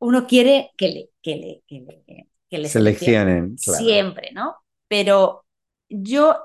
uno 0.00 0.26
quiere 0.26 0.72
que 0.76 0.88
le, 0.88 1.10
que 1.22 1.36
le, 1.36 2.26
que 2.50 2.58
le, 2.58 2.68
seleccionen. 2.68 3.56
Siempre, 3.56 4.32
¿no? 4.32 4.56
Pero 4.88 5.44
yo 5.88 6.36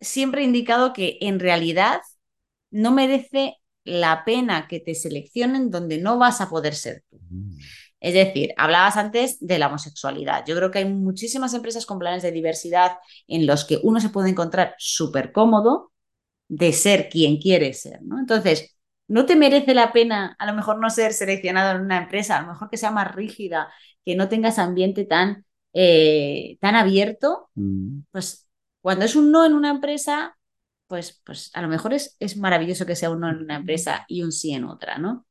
siempre 0.00 0.40
he 0.40 0.44
indicado 0.44 0.92
que 0.92 1.18
en 1.20 1.38
realidad 1.38 2.00
no 2.72 2.90
merece 2.90 3.58
la 3.84 4.24
pena 4.24 4.66
que 4.66 4.80
te 4.80 4.96
seleccionen 4.96 5.70
donde 5.70 5.98
no 5.98 6.18
vas 6.18 6.40
a 6.40 6.48
poder 6.48 6.74
ser 6.74 7.04
tú. 7.08 7.20
Mm. 7.30 7.58
Es 8.00 8.14
decir, 8.14 8.52
hablabas 8.56 8.96
antes 8.96 9.38
de 9.38 9.60
la 9.60 9.68
homosexualidad. 9.68 10.44
Yo 10.44 10.56
creo 10.56 10.72
que 10.72 10.80
hay 10.80 10.84
muchísimas 10.84 11.54
empresas 11.54 11.86
con 11.86 12.00
planes 12.00 12.24
de 12.24 12.32
diversidad 12.32 12.96
en 13.28 13.46
los 13.46 13.64
que 13.64 13.78
uno 13.84 14.00
se 14.00 14.08
puede 14.08 14.30
encontrar 14.30 14.74
súper 14.78 15.30
cómodo, 15.30 15.92
de 16.48 16.72
ser 16.72 17.08
quien 17.08 17.38
quiere 17.38 17.72
ser, 17.74 18.02
¿no? 18.02 18.18
Entonces, 18.18 18.76
no 19.08 19.26
te 19.26 19.36
merece 19.36 19.74
la 19.74 19.92
pena 19.92 20.36
a 20.38 20.46
lo 20.46 20.54
mejor 20.54 20.78
no 20.78 20.90
ser 20.90 21.12
seleccionado 21.12 21.76
en 21.76 21.84
una 21.84 21.98
empresa, 21.98 22.38
a 22.38 22.42
lo 22.42 22.48
mejor 22.48 22.70
que 22.70 22.76
sea 22.76 22.90
más 22.90 23.14
rígida, 23.14 23.72
que 24.04 24.16
no 24.16 24.28
tengas 24.28 24.58
ambiente 24.58 25.04
tan, 25.04 25.44
eh, 25.72 26.58
tan 26.60 26.74
abierto, 26.74 27.50
mm. 27.54 28.00
pues 28.10 28.48
cuando 28.80 29.04
es 29.04 29.16
un 29.16 29.32
no 29.32 29.44
en 29.44 29.52
una 29.54 29.70
empresa, 29.70 30.36
pues, 30.86 31.20
pues 31.24 31.50
a 31.54 31.62
lo 31.62 31.68
mejor 31.68 31.92
es, 31.92 32.16
es 32.20 32.36
maravilloso 32.36 32.86
que 32.86 32.96
sea 32.96 33.10
un 33.10 33.20
no 33.20 33.30
en 33.30 33.38
una 33.38 33.56
empresa 33.56 34.04
y 34.08 34.22
un 34.22 34.32
sí 34.32 34.52
en 34.52 34.64
otra, 34.64 34.98
¿no? 34.98 35.26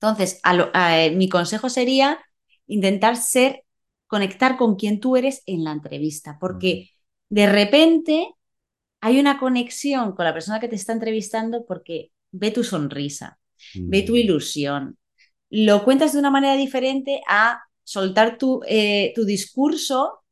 Entonces, 0.00 0.40
eh, 0.74 1.10
mi 1.16 1.28
consejo 1.28 1.68
sería 1.68 2.20
intentar 2.66 3.16
ser, 3.16 3.64
conectar 4.06 4.56
con 4.56 4.76
quien 4.76 5.00
tú 5.00 5.16
eres 5.16 5.42
en 5.46 5.64
la 5.64 5.72
entrevista, 5.72 6.38
porque 6.40 6.90
de 7.28 7.46
repente 7.46 8.35
hay 9.06 9.20
una 9.20 9.38
conexión 9.38 10.16
con 10.16 10.24
la 10.24 10.32
persona 10.32 10.58
que 10.58 10.66
te 10.66 10.74
está 10.74 10.92
entrevistando 10.92 11.64
porque 11.64 12.10
ve 12.32 12.50
tu 12.50 12.64
sonrisa, 12.64 13.38
ve 13.74 14.02
tu 14.02 14.14
mm. 14.14 14.16
ilusión, 14.16 14.98
lo 15.48 15.84
cuentas 15.84 16.12
de 16.12 16.18
una 16.18 16.32
manera 16.32 16.56
diferente 16.56 17.20
a 17.28 17.62
soltar 17.84 18.36
tu, 18.36 18.62
eh, 18.66 19.12
tu 19.14 19.24
discurso 19.24 20.24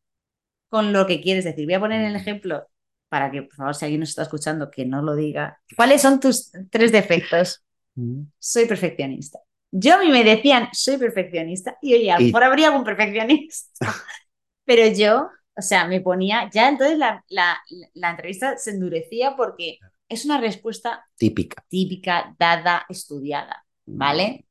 con 0.69 0.93
lo 0.93 1.07
que 1.07 1.21
quieres 1.21 1.45
decir. 1.45 1.67
Voy 1.67 1.75
a 1.75 1.81
poner 1.81 2.05
el 2.05 2.15
mm. 2.15 2.17
ejemplo 2.17 2.67
para 3.09 3.31
que, 3.31 3.43
por 3.43 3.55
favor, 3.55 3.77
si 3.77 3.85
alguien 3.85 4.01
nos 4.01 4.09
está 4.09 4.23
escuchando, 4.23 4.73
que 4.73 4.85
no 4.85 5.03
lo 5.03 5.15
diga. 5.15 5.61
¿Cuáles 5.77 6.03
son 6.03 6.19
tus 6.19 6.51
tres 6.69 6.91
defectos? 6.91 7.65
Mm. 7.95 8.23
Soy 8.41 8.67
perfeccionista. 8.67 9.39
Yo 9.71 9.95
a 9.95 9.99
mí 9.99 10.09
me 10.09 10.25
decían, 10.25 10.69
soy 10.73 10.97
perfeccionista, 10.97 11.79
y 11.81 11.95
oye, 11.95 12.11
a 12.11 12.19
lo 12.19 12.27
mejor 12.27 12.43
habría 12.43 12.69
algún 12.69 12.83
perfeccionista, 12.83 13.71
pero 14.65 14.93
yo 14.93 15.29
o 15.57 15.63
sea, 15.63 15.87
me 15.87 16.01
ponía, 16.01 16.51
ya 16.53 16.69
entonces 16.69 16.99
la, 16.99 17.25
la, 17.29 18.11
entrevista 18.11 18.57
se 18.57 18.71
endurecía 18.71 19.37
porque 19.37 19.79
es 20.09 20.25
una 20.25 20.41
respuesta 20.41 21.07
típica, 21.17 21.65
típica, 21.69 22.35
dada, 22.39 22.85
estudiada. 22.89 23.65
¿vale? 23.87 24.47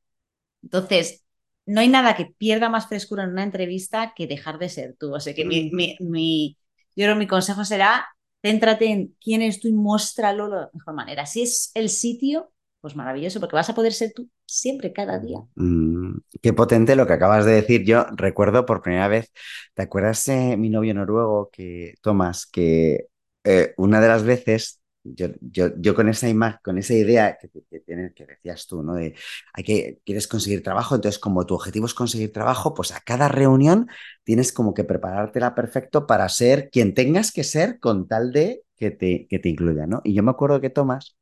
Entonces, 0.62 1.24
no 1.66 1.80
hay 1.80 1.88
nada 1.88 2.16
que 2.16 2.26
pierda 2.26 2.68
más 2.68 2.88
frescura 2.88 3.24
en 3.24 3.30
una 3.30 3.42
entrevista 3.42 4.12
que 4.14 4.26
dejar 4.26 4.58
de 4.58 4.68
ser 4.68 4.96
tú. 4.98 5.14
O 5.14 5.20
sea, 5.20 5.34
que 5.34 5.44
mi, 5.44 5.70
mm. 5.70 6.10
mi, 6.10 6.58
yo 6.96 7.04
creo 7.04 7.14
que 7.14 7.20
mi 7.20 7.26
consejo 7.26 7.64
será, 7.64 8.06
céntrate 8.42 8.86
en 8.86 9.16
quién 9.20 9.42
eres 9.42 9.60
tú 9.60 9.68
y 9.68 9.72
muéstralo 9.72 10.48
de 10.48 10.56
la 10.56 10.70
mejor 10.72 10.94
manera. 10.94 11.26
Si 11.26 11.42
es 11.42 11.70
el 11.74 11.88
sitio, 11.88 12.52
pues 12.84 12.96
maravilloso, 12.96 13.40
porque 13.40 13.56
vas 13.56 13.70
a 13.70 13.74
poder 13.74 13.94
ser 13.94 14.12
tú 14.14 14.28
siempre, 14.44 14.92
cada 14.92 15.18
día. 15.18 15.38
Mm, 15.54 16.18
qué 16.42 16.52
potente 16.52 16.96
lo 16.96 17.06
que 17.06 17.14
acabas 17.14 17.46
de 17.46 17.52
decir. 17.52 17.82
Yo 17.82 18.04
recuerdo 18.14 18.66
por 18.66 18.82
primera 18.82 19.08
vez, 19.08 19.32
¿te 19.72 19.80
acuerdas 19.80 20.28
mi 20.28 20.68
novio 20.68 20.92
noruego, 20.92 21.48
que 21.50 21.94
Tomás, 22.02 22.44
que 22.44 23.06
eh, 23.42 23.72
una 23.78 24.02
de 24.02 24.08
las 24.08 24.22
veces 24.22 24.82
yo, 25.02 25.28
yo, 25.40 25.68
yo, 25.78 25.94
con 25.94 26.10
esa 26.10 26.28
imagen, 26.28 26.60
con 26.62 26.76
esa 26.76 26.92
idea 26.92 27.38
que, 27.40 27.48
que, 27.48 27.82
que, 27.82 28.26
decías 28.26 28.66
tú, 28.66 28.82
¿no? 28.82 28.92
De 28.96 29.14
hay 29.54 29.64
que, 29.64 30.00
quieres 30.04 30.28
conseguir 30.28 30.62
trabajo, 30.62 30.94
entonces 30.94 31.18
como 31.18 31.46
tu 31.46 31.54
objetivo 31.54 31.86
es 31.86 31.94
conseguir 31.94 32.34
trabajo, 32.34 32.74
pues 32.74 32.92
a 32.92 33.00
cada 33.00 33.28
reunión 33.28 33.88
tienes 34.24 34.52
como 34.52 34.74
que 34.74 34.84
preparártela 34.84 35.54
perfecto 35.54 36.06
para 36.06 36.28
ser 36.28 36.68
quien 36.68 36.92
tengas 36.92 37.32
que 37.32 37.44
ser 37.44 37.78
con 37.80 38.06
tal 38.08 38.30
de 38.30 38.62
que 38.76 38.90
te, 38.90 39.26
que 39.26 39.38
te 39.38 39.48
incluya, 39.48 39.86
¿no? 39.86 40.02
Y 40.04 40.12
yo 40.12 40.22
me 40.22 40.32
acuerdo 40.32 40.60
que 40.60 40.68
Tomás 40.68 41.16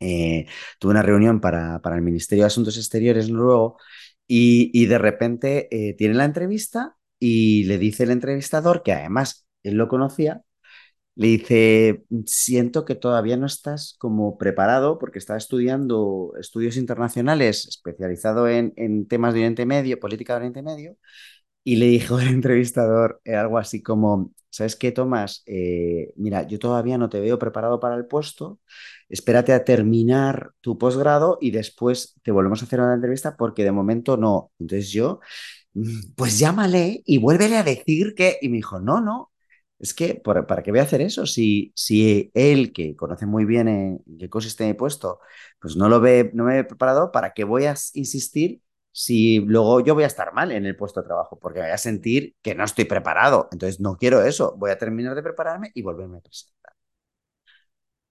eh, 0.00 0.46
tuve 0.78 0.92
una 0.92 1.02
reunión 1.02 1.40
para, 1.40 1.80
para, 1.80 1.96
el 1.96 2.02
Ministerio 2.02 2.44
de 2.44 2.48
Asuntos 2.48 2.76
Exteriores 2.76 3.30
luego 3.30 3.78
y, 4.26 4.70
y 4.72 4.86
de 4.86 4.98
repente 4.98 5.68
eh, 5.70 5.94
tiene 5.94 6.14
la 6.14 6.24
entrevista 6.24 6.96
y 7.18 7.64
le 7.64 7.78
dice 7.78 8.04
el 8.04 8.10
entrevistador, 8.10 8.82
que 8.82 8.92
además 8.92 9.46
él 9.62 9.74
lo 9.76 9.88
conocía, 9.88 10.42
le 11.16 11.28
dice, 11.28 12.04
siento 12.26 12.84
que 12.84 12.96
todavía 12.96 13.36
no 13.36 13.46
estás 13.46 13.94
como 13.98 14.36
preparado 14.38 14.98
porque 14.98 15.18
está 15.18 15.36
estudiando 15.36 16.32
estudios 16.40 16.76
internacionales 16.76 17.66
especializado 17.68 18.48
en, 18.48 18.72
en 18.76 19.06
temas 19.06 19.32
de 19.34 19.40
Oriente 19.40 19.66
Medio, 19.66 20.00
política 20.00 20.34
de 20.34 20.38
Oriente 20.38 20.62
Medio, 20.62 20.96
y 21.64 21.76
le 21.76 21.86
dijo 21.86 22.18
el 22.20 22.28
entrevistador 22.28 23.20
eh, 23.24 23.34
algo 23.36 23.58
así 23.58 23.82
como, 23.82 24.32
¿sabes 24.50 24.76
qué, 24.76 24.92
Tomás? 24.92 25.42
Eh, 25.46 26.12
mira, 26.16 26.46
yo 26.46 26.58
todavía 26.58 26.98
no 26.98 27.08
te 27.08 27.20
veo 27.20 27.38
preparado 27.38 27.80
para 27.80 27.96
el 27.96 28.06
puesto, 28.06 28.60
espérate 29.08 29.52
a 29.52 29.64
terminar 29.64 30.52
tu 30.60 30.78
posgrado 30.78 31.38
y 31.40 31.50
después 31.50 32.14
te 32.22 32.30
volvemos 32.32 32.62
a 32.62 32.66
hacer 32.66 32.80
una 32.80 32.94
entrevista 32.94 33.36
porque 33.36 33.64
de 33.64 33.72
momento 33.72 34.16
no. 34.16 34.52
Entonces 34.58 34.90
yo, 34.92 35.20
mm, 35.74 36.14
pues 36.16 36.38
llámale 36.38 37.02
y 37.06 37.18
vuélvele 37.18 37.56
a 37.56 37.62
decir 37.62 38.14
que, 38.14 38.38
y 38.40 38.48
me 38.48 38.56
dijo, 38.56 38.80
no, 38.80 39.00
no, 39.00 39.32
es 39.78 39.94
que, 39.94 40.14
¿para 40.16 40.62
qué 40.62 40.70
voy 40.70 40.80
a 40.80 40.84
hacer 40.84 41.00
eso? 41.02 41.26
Si, 41.26 41.72
si 41.76 42.30
él, 42.34 42.72
que 42.72 42.96
conoce 42.96 43.26
muy 43.26 43.44
bien 43.44 43.68
en 43.68 44.00
qué 44.18 44.28
consiste 44.30 44.66
mi 44.66 44.74
puesto, 44.74 45.20
pues 45.60 45.76
no 45.76 45.88
lo 45.88 46.00
ve, 46.00 46.30
no 46.34 46.44
me 46.44 46.58
he 46.60 46.64
preparado, 46.64 47.12
¿para 47.12 47.34
qué 47.34 47.44
voy 47.44 47.66
a 47.66 47.74
insistir 47.94 48.60
si 48.96 49.40
luego 49.40 49.80
yo 49.80 49.94
voy 49.94 50.04
a 50.04 50.06
estar 50.06 50.32
mal 50.32 50.52
en 50.52 50.66
el 50.66 50.76
puesto 50.76 51.00
de 51.00 51.06
trabajo 51.08 51.36
porque 51.36 51.58
voy 51.58 51.70
a 51.70 51.78
sentir 51.78 52.36
que 52.40 52.54
no 52.54 52.62
estoy 52.62 52.84
preparado. 52.84 53.48
Entonces 53.50 53.80
no 53.80 53.96
quiero 53.96 54.22
eso. 54.22 54.54
Voy 54.56 54.70
a 54.70 54.78
terminar 54.78 55.16
de 55.16 55.22
prepararme 55.22 55.72
y 55.74 55.82
volverme 55.82 56.18
a 56.18 56.20
presentar. 56.20 56.72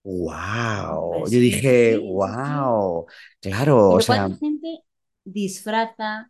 ¡Wow! 0.04 1.20
Pues 1.20 1.32
yo 1.32 1.40
dije, 1.40 1.98
¡wow! 1.98 3.06
Claro, 3.40 3.92
o 3.92 4.02
sea. 4.02 4.28
gente 4.38 4.80
disfraza, 5.24 6.30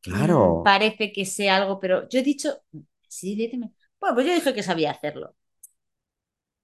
claro. 0.00 0.62
Parece 0.64 1.12
que 1.12 1.24
sea 1.24 1.56
algo, 1.56 1.80
pero 1.80 2.08
yo 2.08 2.20
he 2.20 2.22
dicho, 2.22 2.62
sí. 3.08 3.50
Bueno, 3.98 4.14
pues 4.14 4.26
yo 4.26 4.32
dije 4.32 4.54
que 4.54 4.62
sabía 4.62 4.92
hacerlo 4.92 5.34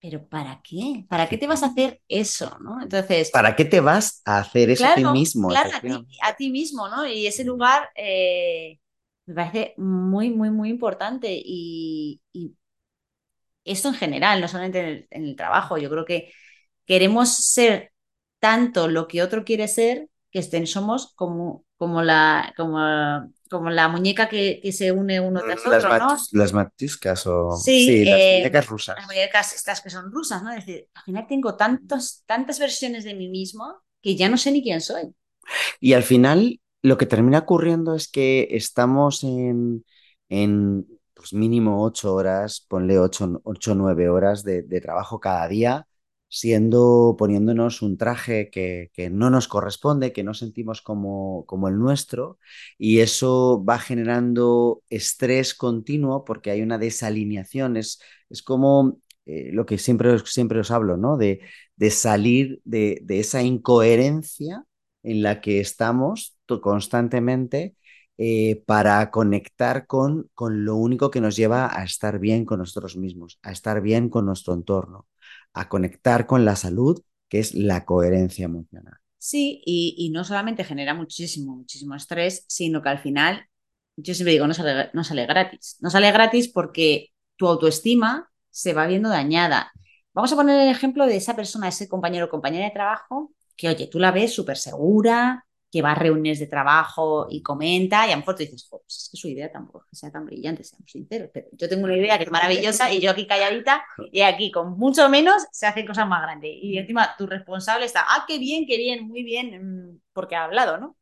pero 0.04 0.28
¿para 0.28 0.61
qué? 0.62 1.06
¿Para 1.08 1.30
qué 1.30 1.38
te 1.38 1.46
vas 1.46 1.62
a 1.62 1.68
hacer 1.68 2.02
eso? 2.08 2.58
¿no? 2.61 2.82
Entonces, 2.82 3.30
¿para 3.30 3.56
qué 3.56 3.64
te 3.64 3.80
vas 3.80 4.20
a 4.26 4.40
hacer 4.40 4.68
eso 4.68 4.84
a 4.84 4.94
ti 4.94 5.02
mismo? 5.02 5.49
Claro, 5.49 5.70
a 6.23 6.37
ti, 6.37 6.50
mismo, 6.50 6.90
¿no? 6.90 7.06
Y 7.06 7.26
ese 7.26 7.42
lugar 7.42 7.88
eh, 7.94 8.78
me 9.25 9.34
parece 9.34 9.73
muy, 9.78 10.28
muy, 10.28 10.50
muy 10.50 10.68
importante 10.68 11.28
y, 11.30 12.20
esto 13.64 13.88
en 13.88 13.94
general, 13.94 14.42
no 14.42 14.49
solamente 14.49 15.06
en 15.08 15.25
el, 15.25 15.37
trabajo, 15.37 15.78
yo 15.78 15.88
creo 15.88 16.04
que 16.04 16.30
queremos 16.84 17.34
ser 17.37 17.94
tanto 18.40 18.88
lo 18.88 19.08
que 19.08 19.23
otro 19.23 19.42
quiere 19.42 19.68
ser 19.68 20.11
que 20.30 20.40
estén, 20.40 20.66
somos 20.66 21.14
como, 21.14 21.64
como, 21.78 22.02
la, 22.02 22.52
como 22.58 22.78
como 23.49 23.71
la 23.71 23.89
muñeca 23.89 24.29
que, 24.29 24.61
se 24.73 24.93
une 24.93 25.21
uno 25.21 25.41
tras 25.41 25.65
las 25.67 25.85
otro, 25.85 25.99
¿no? 25.99 26.17
Las 26.33 26.53
matuscas 26.53 27.27
o 27.27 27.53
sí, 27.53 28.05
las 28.05 28.19
eh, 28.19 28.39
muñecas 28.39 28.67
rusas. 28.67 28.97
Las 28.97 29.07
muñecas 29.07 29.53
estas 29.55 29.81
que 29.81 29.91
son 29.91 30.11
rusas, 30.11 30.43
¿no? 30.43 30.51
Es 30.51 30.67
decir, 30.67 30.89
al 30.95 31.05
final 31.05 31.27
tengo 31.29 31.55
tantos, 31.55 32.23
tantas 32.27 32.59
versiones 32.59 33.05
de 33.05 33.15
mí 33.15 33.29
mismo 33.29 33.83
que 34.01 34.17
ya 34.17 34.29
no 34.29 34.37
sé 34.37 34.53
ni 34.53 34.63
quién 34.63 34.81
soy. 34.81 35.15
Y 35.81 35.93
al 35.93 36.03
final 36.03 36.61
lo 36.83 36.99
que 36.99 37.07
termina 37.07 37.41
ocurriendo 37.41 37.95
es 37.95 38.09
que 38.09 38.49
estamos 38.51 39.25
en, 39.25 39.85
en 40.29 40.87
pues 41.15 41.33
mínimo 41.33 41.83
ocho 41.83 42.15
horas, 42.15 42.65
ponle 42.69 42.99
ocho 42.99 43.41
o 43.45 43.75
nueve 43.75 44.09
horas 44.09 44.43
de, 44.43 44.63
de 44.63 44.81
trabajo 44.81 45.21
cada 45.21 45.47
día 45.49 45.87
siendo, 46.35 47.14
poniéndonos 47.17 47.81
un 47.83 47.97
traje 47.97 48.50
que, 48.50 48.91
que, 48.93 49.09
no 49.11 49.31
nos 49.31 49.47
corresponde, 49.49 50.12
que 50.12 50.25
no 50.25 50.35
sentimos 50.35 50.83
como, 50.83 51.45
como 51.47 51.69
el 51.69 51.79
nuestro, 51.79 52.38
y 52.76 52.99
eso 53.00 53.64
va 53.64 53.79
generando 53.79 54.83
estrés 54.91 55.55
continuo 55.55 56.25
porque 56.25 56.50
hay 56.50 56.62
una 56.62 56.79
desalineación, 56.79 57.76
es, 57.76 58.00
es 58.31 58.43
como 58.43 58.99
eh, 59.26 59.50
lo 59.53 59.64
que 59.67 59.79
siempre, 59.79 60.19
siempre 60.26 60.61
os 60.61 60.71
hablo, 60.73 60.97
¿no? 60.97 61.17
De, 61.17 61.41
de 61.76 61.91
salir 61.91 62.61
de, 62.64 63.00
de, 63.05 63.21
esa 63.21 63.43
incoherencia 63.43 64.64
en 65.03 65.23
la 65.23 65.41
que 65.41 65.61
estamos 65.61 66.37
constantemente 66.62 67.76
eh, 68.19 68.62
para 68.67 69.11
conectar 69.11 69.87
con, 69.87 70.31
con 70.35 70.64
lo 70.64 70.76
único 70.76 71.11
que 71.11 71.21
nos 71.21 71.37
lleva 71.37 71.79
a 71.79 71.85
estar 71.85 72.19
bien 72.19 72.45
con 72.45 72.59
nosotros 72.61 72.97
mismos, 72.97 73.38
a 73.43 73.53
estar 73.53 73.81
bien 73.81 74.09
con 74.09 74.26
nuestro 74.26 74.55
entorno, 74.55 75.07
a 75.54 75.68
conectar 75.68 76.26
con 76.26 76.44
la 76.44 76.56
salud, 76.56 77.02
que 77.28 77.38
es 77.38 77.54
la 77.54 77.84
coherencia 77.84 78.44
emocional. 78.44 78.99
Sí, 79.18 79.62
y, 79.64 79.94
y 79.96 80.11
no 80.11 80.25
solamente 80.25 80.64
genera 80.64 80.92
muchísimo, 80.92 81.56
muchísimo 81.56 81.94
estrés, 81.94 82.44
sino 82.46 82.82
que 82.82 82.90
al 82.90 82.99
final, 82.99 83.46
yo 83.96 84.12
siempre 84.14 84.32
digo, 84.32 84.46
no 84.46 84.52
sale, 84.52 84.90
no 84.92 85.02
sale 85.02 85.26
gratis. 85.26 85.76
No 85.80 85.88
sale 85.88 86.12
gratis 86.12 86.49
porque 86.49 87.08
tu 87.37 87.46
autoestima 87.46 88.30
se 88.50 88.75
va 88.75 88.87
viendo 88.87 89.08
dañada. 89.08 89.73
Vamos 90.12 90.32
a 90.32 90.37
poner 90.37 90.61
el 90.61 90.70
ejemplo 90.70 91.06
de 91.06 91.16
esa 91.16 91.34
persona, 91.34 91.68
ese 91.68 91.88
compañero 91.88 92.26
o 92.26 92.28
compañera 92.30 92.66
de 92.66 92.73
trabajo, 92.73 93.32
que 93.56 93.68
oye, 93.68 93.87
tú 93.87 93.99
la 93.99 94.11
ves 94.12 94.34
súper 94.34 94.58
segura, 94.58 95.46
que 95.75 95.83
va 95.83 95.90
a 95.90 95.97
reuniones 95.97 96.38
de 96.38 96.47
trabajo 96.47 97.26
y 97.28 97.43
comenta, 97.43 98.07
y 98.07 98.12
a 98.12 98.14
lo 98.14 98.19
mejor 98.19 98.37
tú 98.37 98.45
dices, 98.45 98.69
pues 98.71 98.83
es 98.87 99.09
que 99.11 99.16
su 99.16 99.26
idea 99.26 99.50
tampoco 99.50 99.81
es 99.81 99.90
que 99.90 99.97
sea 99.97 100.12
tan 100.12 100.25
brillante, 100.25 100.62
seamos 100.62 100.88
sinceros, 100.88 101.31
pero 101.35 101.49
yo 101.50 101.69
tengo 101.69 101.83
una 101.83 101.97
idea 101.97 102.16
que 102.16 102.23
es 102.23 102.31
maravillosa 102.31 102.93
y 102.93 103.00
yo 103.00 103.11
aquí 103.11 103.26
calladita 103.26 103.85
y 104.12 104.21
aquí 104.21 104.52
con 104.52 104.78
mucho 104.78 105.09
menos 105.09 105.43
se 105.50 105.66
hacen 105.66 105.85
cosas 105.85 106.07
más 106.07 106.23
grandes. 106.23 106.52
Y 106.62 106.78
encima 106.78 107.16
tu 107.19 107.26
responsable 107.26 107.87
está, 107.87 108.04
ah, 108.09 108.25
qué 108.28 108.38
bien, 108.38 108.66
qué 108.69 108.76
bien, 108.76 109.09
muy 109.09 109.25
bien, 109.25 109.88
mm, 109.88 110.00
porque 110.12 110.37
ha 110.37 110.45
hablado, 110.45 110.78
¿no? 110.78 110.97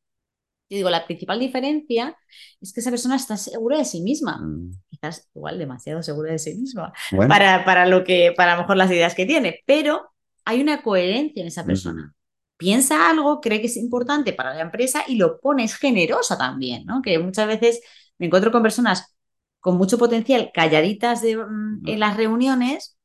Yo 0.71 0.77
digo, 0.77 0.89
la 0.89 1.05
principal 1.05 1.39
diferencia 1.39 2.17
es 2.59 2.73
que 2.73 2.81
esa 2.81 2.89
persona 2.89 3.17
está 3.17 3.37
segura 3.37 3.77
de 3.77 3.85
sí 3.85 4.01
misma. 4.01 4.39
Mm. 4.39 4.71
Quizás 4.89 5.29
igual 5.35 5.59
demasiado 5.59 6.03
segura 6.03 6.33
de 6.33 6.39
sí 6.39 6.55
misma 6.55 6.95
bueno. 7.11 7.29
para, 7.29 7.67
para, 7.67 7.85
lo 7.85 8.05
que, 8.05 8.33
para 8.35 8.55
a 8.55 8.57
lo 8.57 8.63
mejor 8.63 8.79
las 8.79 8.91
ideas 8.91 9.15
que 9.15 9.27
tiene, 9.27 9.61
pero 9.67 10.15
hay 10.47 10.63
una 10.63 10.81
coherencia 10.81 11.43
en 11.43 11.49
esa 11.49 11.67
persona. 11.67 12.05
Mm 12.07 12.22
piensa 12.63 13.11
algo, 13.11 13.41
cree 13.41 13.61
que 13.61 13.67
es 13.67 13.77
importante 13.77 14.33
para 14.33 14.55
la 14.55 14.61
empresa 14.61 15.03
y 15.09 15.17
lo 15.17 15.41
pones 15.41 15.75
generosa 15.75 16.39
también, 16.39 16.85
¿no? 16.87 17.03
Que 17.03 17.19
muchas 17.19 17.49
veces 17.49 17.81
me 18.19 18.27
encuentro 18.27 18.53
con 18.53 18.63
personas 18.63 19.17
con 19.59 19.77
mucho 19.77 19.99
potencial, 19.99 20.53
calladitas 20.55 21.23
de, 21.23 21.37
mm, 21.39 21.89
en 21.89 21.99
las 21.99 22.17
reuniones 22.17 22.97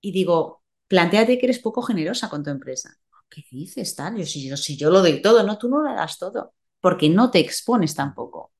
y 0.00 0.10
digo, 0.10 0.62
planteate 0.88 1.38
que 1.38 1.46
eres 1.46 1.60
poco 1.60 1.82
generosa 1.82 2.28
con 2.28 2.42
tu 2.42 2.50
empresa. 2.50 2.96
¿Qué 3.30 3.44
dices, 3.50 3.94
tal? 3.94 4.16
Yo, 4.16 4.26
si, 4.26 4.48
yo, 4.48 4.56
si 4.56 4.76
yo 4.76 4.90
lo 4.90 5.00
doy 5.02 5.22
todo, 5.22 5.42
no, 5.44 5.56
tú 5.56 5.68
no 5.68 5.82
lo 5.82 5.94
das 5.94 6.18
todo, 6.18 6.54
porque 6.80 7.08
no 7.08 7.30
te 7.30 7.38
expones 7.38 7.94
tampoco. 7.94 8.52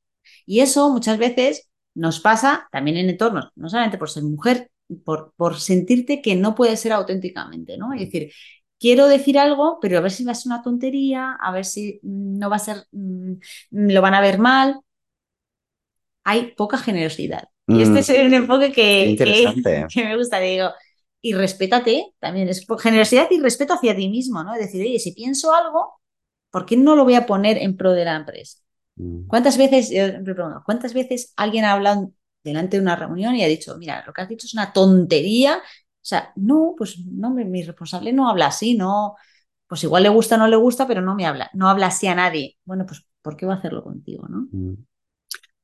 Y 0.44 0.60
eso 0.60 0.90
muchas 0.90 1.18
veces 1.18 1.68
nos 1.94 2.20
pasa 2.20 2.68
también 2.70 2.98
en 2.98 3.10
entornos, 3.10 3.50
no 3.56 3.68
solamente 3.68 3.98
por 3.98 4.10
ser 4.10 4.22
mujer, 4.22 4.70
por, 5.04 5.32
por 5.36 5.58
sentirte 5.58 6.22
que 6.22 6.36
no 6.36 6.54
puedes 6.54 6.80
ser 6.80 6.92
auténticamente, 6.92 7.76
¿no? 7.76 7.92
Es 7.94 8.00
decir, 8.00 8.32
quiero 8.78 9.08
decir 9.08 9.38
algo, 9.38 9.78
pero 9.80 9.98
a 9.98 10.00
ver 10.00 10.10
si 10.10 10.24
va 10.24 10.32
a 10.32 10.34
ser 10.34 10.52
una 10.52 10.62
tontería, 10.62 11.36
a 11.40 11.52
ver 11.52 11.64
si 11.64 12.00
mm, 12.02 12.38
no 12.38 12.50
va 12.50 12.56
a 12.56 12.60
ser, 12.60 12.84
mm, 12.92 13.34
lo 13.70 14.02
van 14.02 14.14
a 14.14 14.20
ver 14.20 14.38
mal. 14.38 14.80
Hay 16.24 16.54
poca 16.56 16.78
generosidad. 16.78 17.48
Y 17.68 17.82
este 17.82 17.94
mm. 17.94 17.98
es 17.98 18.08
un 18.10 18.34
enfoque 18.34 18.72
que, 18.72 19.16
que, 19.18 19.86
que, 19.92 20.04
me 20.04 20.16
gusta, 20.16 20.38
digo, 20.38 20.70
y 21.20 21.34
respétate, 21.34 22.12
también 22.18 22.48
es 22.48 22.64
generosidad 22.80 23.28
y 23.30 23.40
respeto 23.40 23.74
hacia 23.74 23.96
ti 23.96 24.08
mismo, 24.08 24.44
¿no? 24.44 24.54
Es 24.54 24.60
decir, 24.60 24.82
oye, 24.82 24.98
si 24.98 25.12
pienso 25.12 25.54
algo, 25.54 26.00
¿por 26.50 26.66
qué 26.66 26.76
no 26.76 26.94
lo 26.94 27.04
voy 27.04 27.14
a 27.14 27.26
poner 27.26 27.58
en 27.58 27.76
pro 27.76 27.92
de 27.92 28.04
la 28.04 28.16
empresa? 28.16 28.58
¿Cuántas 29.26 29.58
veces, 29.58 29.92
¿cuántas 30.64 30.94
veces 30.94 31.34
alguien 31.36 31.66
ha 31.66 31.72
hablado 31.72 32.12
delante 32.42 32.78
de 32.78 32.82
una 32.82 32.96
reunión 32.96 33.34
y 33.34 33.44
ha 33.44 33.48
dicho, 33.48 33.76
mira, 33.76 34.02
lo 34.06 34.12
que 34.12 34.22
has 34.22 34.28
dicho 34.28 34.46
es 34.46 34.54
una 34.54 34.72
tontería 34.72 35.60
sea, 36.06 36.32
no, 36.36 36.74
pues 36.76 36.98
no, 37.04 37.30
mi, 37.30 37.44
mi 37.44 37.62
responsable 37.62 38.12
no 38.12 38.28
habla 38.28 38.46
así, 38.46 38.76
no, 38.76 39.16
pues 39.66 39.82
igual 39.84 40.04
le 40.04 40.08
gusta 40.08 40.36
o 40.36 40.38
no 40.38 40.48
le 40.48 40.56
gusta, 40.56 40.86
pero 40.86 41.02
no 41.02 41.14
me 41.14 41.26
habla, 41.26 41.50
no 41.52 41.68
habla 41.68 41.88
así 41.88 42.06
a 42.06 42.14
nadie. 42.14 42.56
Bueno, 42.64 42.86
pues 42.86 43.06
¿por 43.22 43.36
qué 43.36 43.46
va 43.46 43.54
a 43.54 43.56
hacerlo 43.56 43.82
contigo, 43.82 44.26
no? 44.28 44.48
Mm. 44.52 44.74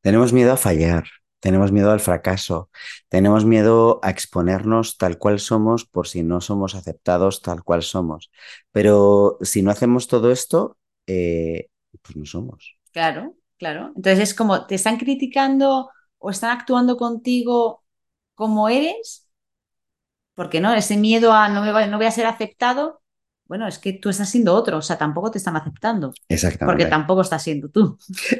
Tenemos 0.00 0.32
miedo 0.32 0.52
a 0.52 0.56
fallar, 0.56 1.04
tenemos 1.38 1.70
miedo 1.70 1.92
al 1.92 2.00
fracaso, 2.00 2.70
tenemos 3.08 3.44
miedo 3.44 4.00
a 4.02 4.10
exponernos 4.10 4.96
tal 4.98 5.18
cual 5.18 5.38
somos 5.38 5.84
por 5.84 6.08
si 6.08 6.24
no 6.24 6.40
somos 6.40 6.74
aceptados 6.74 7.40
tal 7.40 7.62
cual 7.62 7.82
somos. 7.82 8.30
Pero 8.72 9.38
si 9.42 9.62
no 9.62 9.70
hacemos 9.70 10.08
todo 10.08 10.32
esto, 10.32 10.76
eh, 11.06 11.68
pues 12.02 12.16
no 12.16 12.24
somos. 12.26 12.76
Claro, 12.92 13.36
claro. 13.58 13.92
Entonces 13.94 14.20
es 14.30 14.34
como, 14.34 14.66
te 14.66 14.74
están 14.74 14.98
criticando 14.98 15.90
o 16.18 16.30
están 16.30 16.50
actuando 16.50 16.96
contigo 16.96 17.84
como 18.34 18.68
eres 18.68 19.21
porque 20.34 20.60
no, 20.60 20.72
ese 20.74 20.96
miedo 20.96 21.32
a 21.32 21.48
no, 21.48 21.62
me 21.62 21.72
va, 21.72 21.86
no 21.86 21.96
voy 21.98 22.06
a 22.06 22.10
ser 22.10 22.26
aceptado, 22.26 23.02
bueno, 23.46 23.68
es 23.68 23.78
que 23.78 23.92
tú 23.92 24.08
estás 24.08 24.30
siendo 24.30 24.54
otro, 24.54 24.78
o 24.78 24.82
sea, 24.82 24.96
tampoco 24.96 25.30
te 25.30 25.38
están 25.38 25.56
aceptando. 25.56 26.14
Exactamente. 26.28 26.84
Porque 26.84 26.90
tampoco 26.90 27.20
estás 27.20 27.42
siendo 27.42 27.68
tú. 27.68 27.98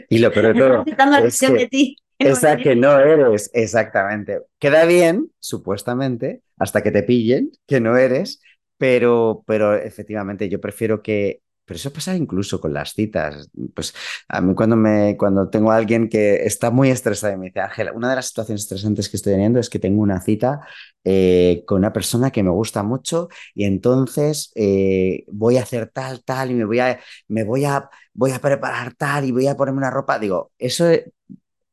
Y 0.08 0.18
lo 0.18 0.32
peor 0.32 0.54
de 0.54 0.54
todo. 0.60 0.80
aceptando 0.80 1.18
la 1.18 1.22
visión 1.22 1.54
de 1.54 1.68
ti. 1.68 1.96
Esa 2.18 2.56
que 2.56 2.76
no 2.76 2.98
eres, 2.98 3.50
exactamente. 3.52 4.40
Queda 4.58 4.84
bien, 4.84 5.30
supuestamente, 5.38 6.42
hasta 6.56 6.82
que 6.82 6.92
te 6.92 7.02
pillen 7.02 7.50
que 7.66 7.80
no 7.80 7.96
eres, 7.96 8.40
pero, 8.78 9.42
pero 9.46 9.74
efectivamente 9.74 10.48
yo 10.48 10.60
prefiero 10.60 11.02
que 11.02 11.42
pero 11.72 11.78
eso 11.78 11.90
pasa 11.90 12.14
incluso 12.14 12.60
con 12.60 12.74
las 12.74 12.92
citas. 12.92 13.48
Pues 13.74 13.94
a 14.28 14.42
mí 14.42 14.54
cuando, 14.54 14.76
me, 14.76 15.16
cuando 15.16 15.48
tengo 15.48 15.72
a 15.72 15.76
alguien 15.76 16.10
que 16.10 16.44
está 16.44 16.70
muy 16.70 16.90
estresado 16.90 17.32
y 17.32 17.38
me 17.38 17.46
dice, 17.46 17.60
Ángel, 17.60 17.92
una 17.94 18.10
de 18.10 18.16
las 18.16 18.26
situaciones 18.26 18.64
estresantes 18.64 19.08
que 19.08 19.16
estoy 19.16 19.32
teniendo 19.32 19.58
es 19.58 19.70
que 19.70 19.78
tengo 19.78 20.02
una 20.02 20.20
cita 20.20 20.60
eh, 21.02 21.64
con 21.66 21.78
una 21.78 21.90
persona 21.90 22.30
que 22.30 22.42
me 22.42 22.50
gusta 22.50 22.82
mucho 22.82 23.28
y 23.54 23.64
entonces 23.64 24.52
eh, 24.54 25.24
voy 25.28 25.56
a 25.56 25.62
hacer 25.62 25.88
tal, 25.88 26.22
tal 26.24 26.50
y 26.50 26.54
me 26.54 26.66
voy 26.66 26.80
a, 26.80 27.00
me 27.28 27.42
voy 27.42 27.64
a, 27.64 27.88
voy 28.12 28.32
a 28.32 28.38
preparar 28.38 28.92
tal 28.92 29.24
y 29.24 29.32
voy 29.32 29.46
a 29.46 29.56
ponerme 29.56 29.78
una 29.78 29.90
ropa. 29.90 30.18
Digo, 30.18 30.52
¿eso, 30.58 30.84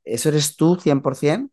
eso 0.06 0.30
eres 0.30 0.56
tú 0.56 0.78
100%? 0.78 1.50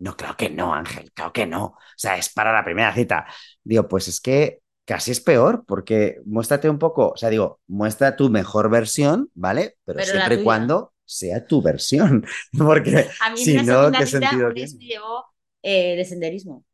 No, 0.00 0.16
creo 0.16 0.36
que 0.36 0.50
no, 0.50 0.74
Ángel, 0.74 1.12
creo 1.14 1.32
que 1.32 1.46
no. 1.46 1.64
O 1.66 1.76
sea, 1.96 2.16
es 2.16 2.30
para 2.30 2.52
la 2.52 2.64
primera 2.64 2.92
cita. 2.92 3.26
Digo, 3.62 3.86
pues 3.86 4.08
es 4.08 4.20
que 4.20 4.60
casi 4.90 5.12
es 5.12 5.20
peor, 5.20 5.64
porque 5.68 6.20
muéstrate 6.24 6.68
un 6.68 6.80
poco, 6.80 7.10
o 7.10 7.16
sea, 7.16 7.30
digo, 7.30 7.60
muestra 7.68 8.16
tu 8.16 8.28
mejor 8.28 8.68
versión, 8.68 9.30
¿vale? 9.34 9.76
Pero, 9.84 9.98
Pero 9.98 10.10
siempre 10.10 10.34
y 10.34 10.42
cuando 10.42 10.94
sea 11.04 11.46
tu 11.46 11.62
versión, 11.62 12.26
porque 12.58 13.08
a 13.20 13.30
mí 13.30 13.36
si 13.36 13.54
no, 13.62 13.92
¿qué 13.92 14.04
sentido 14.04 14.52
tiene? 14.52 14.72
me 14.76 14.84
llevó 14.84 15.26
eh, 15.62 15.94
de 15.94 16.04
senderismo. 16.04 16.64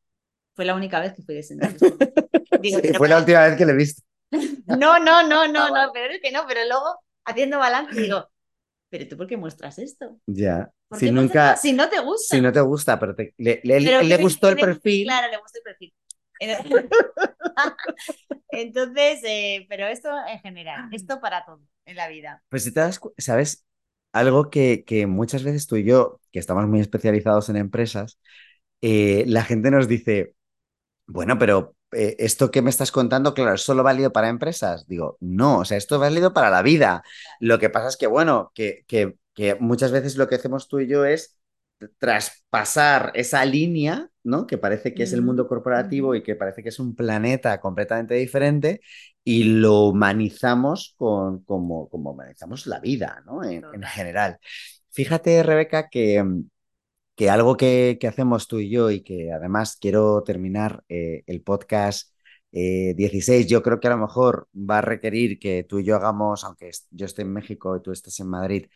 Fue 0.54 0.64
la 0.64 0.74
única 0.74 0.98
vez 0.98 1.12
que 1.12 1.20
fui 1.20 1.34
de 1.34 1.42
senderismo. 1.42 1.90
Digo, 2.62 2.80
sí, 2.80 2.94
fue 2.94 3.06
la 3.06 3.18
última 3.18 3.44
vez 3.44 3.58
que 3.58 3.66
le 3.66 3.72
he 3.72 3.76
visto. 3.76 4.02
no, 4.66 4.98
no, 4.98 5.22
no, 5.22 5.46
no, 5.46 5.68
no, 5.68 5.90
pero 5.92 6.14
es 6.14 6.22
que 6.22 6.32
no, 6.32 6.46
pero 6.48 6.60
luego 6.66 6.98
haciendo 7.26 7.58
balance 7.58 8.00
digo, 8.00 8.30
pero 8.88 9.08
tú 9.08 9.18
por 9.18 9.26
qué 9.26 9.36
muestras 9.36 9.78
esto? 9.78 10.18
Ya. 10.24 10.70
Si 10.98 11.10
nunca, 11.10 11.54
si 11.58 11.74
no 11.74 11.90
te 11.90 12.00
gusta. 12.00 12.34
Si 12.34 12.40
no 12.40 12.50
te 12.50 12.62
gusta, 12.62 12.98
pero, 12.98 13.14
te, 13.14 13.34
le, 13.36 13.60
le, 13.62 13.84
pero 13.84 14.00
le 14.00 14.16
gustó 14.16 14.48
el 14.48 14.56
perfil. 14.56 15.04
Claro, 15.04 15.30
le 15.30 15.36
gustó 15.36 15.58
el 15.58 15.64
perfil. 15.64 15.94
Entonces, 18.50 19.20
eh, 19.24 19.66
pero 19.68 19.86
esto 19.86 20.08
en 20.28 20.40
general, 20.40 20.88
esto 20.92 21.20
para 21.20 21.44
todo 21.44 21.60
en 21.84 21.96
la 21.96 22.08
vida. 22.08 22.42
Pues 22.48 22.64
si 22.64 22.72
te 22.72 22.80
das, 22.80 23.00
¿sabes? 23.18 23.64
Algo 24.12 24.50
que, 24.50 24.84
que 24.86 25.06
muchas 25.06 25.44
veces 25.44 25.66
tú 25.66 25.76
y 25.76 25.84
yo, 25.84 26.20
que 26.32 26.38
estamos 26.38 26.66
muy 26.66 26.80
especializados 26.80 27.48
en 27.48 27.56
empresas, 27.56 28.18
eh, 28.80 29.24
la 29.26 29.44
gente 29.44 29.70
nos 29.70 29.88
dice, 29.88 30.34
bueno, 31.06 31.38
pero 31.38 31.76
eh, 31.92 32.16
esto 32.18 32.50
que 32.50 32.62
me 32.62 32.70
estás 32.70 32.92
contando, 32.92 33.34
claro, 33.34 33.54
¿es 33.54 33.62
solo 33.62 33.82
válido 33.82 34.12
para 34.12 34.28
empresas? 34.28 34.86
Digo, 34.86 35.16
no, 35.20 35.60
o 35.60 35.64
sea, 35.64 35.76
esto 35.78 35.96
es 35.96 36.00
válido 36.00 36.32
para 36.32 36.50
la 36.50 36.62
vida. 36.62 37.02
Lo 37.40 37.58
que 37.58 37.70
pasa 37.70 37.88
es 37.88 37.96
que, 37.96 38.06
bueno, 38.06 38.52
que, 38.54 38.84
que, 38.88 39.16
que 39.34 39.54
muchas 39.56 39.92
veces 39.92 40.16
lo 40.16 40.28
que 40.28 40.36
hacemos 40.36 40.68
tú 40.68 40.80
y 40.80 40.88
yo 40.88 41.04
es 41.04 41.38
traspasar 41.98 43.12
esa 43.14 43.44
línea, 43.44 44.08
¿no? 44.24 44.46
Que 44.46 44.58
parece 44.58 44.94
que 44.94 45.02
es 45.02 45.12
el 45.12 45.22
mundo 45.22 45.46
corporativo 45.48 46.14
y 46.14 46.22
que 46.22 46.36
parece 46.36 46.62
que 46.62 46.70
es 46.70 46.78
un 46.78 46.94
planeta 46.94 47.60
completamente 47.60 48.14
diferente 48.14 48.80
y 49.24 49.44
lo 49.44 49.86
humanizamos 49.86 50.94
con, 50.96 51.44
como, 51.44 51.88
como 51.88 52.12
humanizamos 52.12 52.66
la 52.66 52.80
vida, 52.80 53.22
¿no? 53.26 53.44
En, 53.44 53.64
en 53.74 53.82
general. 53.82 54.38
Fíjate, 54.90 55.42
Rebeca, 55.42 55.88
que, 55.90 56.24
que 57.14 57.30
algo 57.30 57.56
que, 57.56 57.98
que, 58.00 58.06
hacemos 58.08 58.48
tú 58.48 58.58
y 58.60 58.70
yo 58.70 58.90
y 58.90 59.02
que 59.02 59.32
además 59.32 59.76
quiero 59.80 60.22
terminar 60.22 60.84
eh, 60.88 61.22
el 61.26 61.42
podcast 61.42 62.14
eh, 62.52 62.94
16, 62.96 63.46
yo 63.48 63.62
creo 63.62 63.80
que 63.80 63.88
a 63.88 63.90
lo 63.90 63.98
mejor 63.98 64.48
va 64.54 64.78
a 64.78 64.80
requerir 64.82 65.38
que 65.38 65.64
tú 65.64 65.78
y 65.78 65.84
yo 65.84 65.96
hagamos, 65.96 66.44
aunque 66.44 66.70
yo 66.90 67.06
esté 67.06 67.22
en 67.22 67.32
México 67.32 67.76
y 67.76 67.82
tú 67.82 67.92
estés 67.92 68.18
en 68.20 68.28
Madrid, 68.28 68.66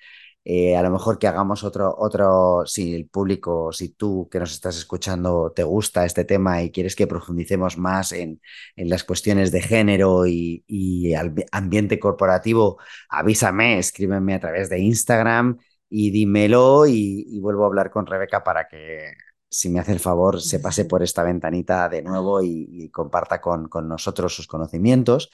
eh, 0.44 0.76
a 0.76 0.82
lo 0.82 0.90
mejor 0.90 1.18
que 1.18 1.26
hagamos 1.26 1.64
otro, 1.64 1.94
otro, 1.98 2.64
si 2.66 2.94
el 2.94 3.06
público, 3.08 3.72
si 3.72 3.90
tú 3.90 4.28
que 4.30 4.38
nos 4.38 4.52
estás 4.52 4.76
escuchando 4.78 5.52
te 5.54 5.62
gusta 5.64 6.04
este 6.06 6.24
tema 6.24 6.62
y 6.62 6.70
quieres 6.70 6.96
que 6.96 7.06
profundicemos 7.06 7.76
más 7.76 8.12
en, 8.12 8.40
en 8.76 8.88
las 8.88 9.04
cuestiones 9.04 9.52
de 9.52 9.60
género 9.62 10.26
y, 10.26 10.64
y 10.66 11.12
ambiente 11.52 11.98
corporativo, 11.98 12.78
avísame, 13.08 13.78
escríbeme 13.78 14.34
a 14.34 14.40
través 14.40 14.70
de 14.70 14.78
Instagram 14.80 15.58
y 15.88 16.10
dímelo 16.10 16.86
y, 16.86 17.26
y 17.28 17.40
vuelvo 17.40 17.64
a 17.64 17.66
hablar 17.66 17.90
con 17.90 18.06
Rebeca 18.06 18.42
para 18.42 18.66
que 18.68 19.12
si 19.50 19.68
me 19.68 19.80
hace 19.80 19.92
el 19.92 20.00
favor, 20.00 20.40
se 20.40 20.60
pase 20.60 20.84
por 20.84 21.02
esta 21.02 21.24
ventanita 21.24 21.88
de 21.88 22.02
nuevo 22.02 22.40
y, 22.42 22.88
comparta 22.90 23.40
con, 23.40 23.68
con, 23.68 23.88
nosotros 23.88 24.34
sus 24.34 24.46
conocimientos. 24.46 25.30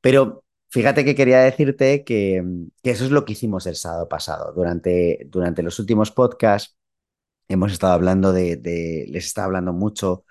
Pero 0.00 0.44
fíjate 0.70 1.04
que 1.04 1.14
quería 1.14 1.40
decirte 1.40 2.04
que, 2.04 2.42
eso 2.82 3.04
es 3.04 3.10
lo 3.10 3.24
que 3.24 3.32
hicimos 3.32 3.66
el 3.66 3.76
sábado 3.76 4.08
pasado. 4.08 4.52
Durante, 4.54 5.26
durante 5.28 5.62
los 5.62 5.78
últimos 5.78 6.10
podcasts 6.10 6.76
hemos 7.48 7.72
estado 7.72 7.92
hablando 7.94 8.32
de, 8.32 9.06
les 9.08 9.26
estaba 9.26 9.46
hablando 9.46 9.72
mucho 9.72 10.24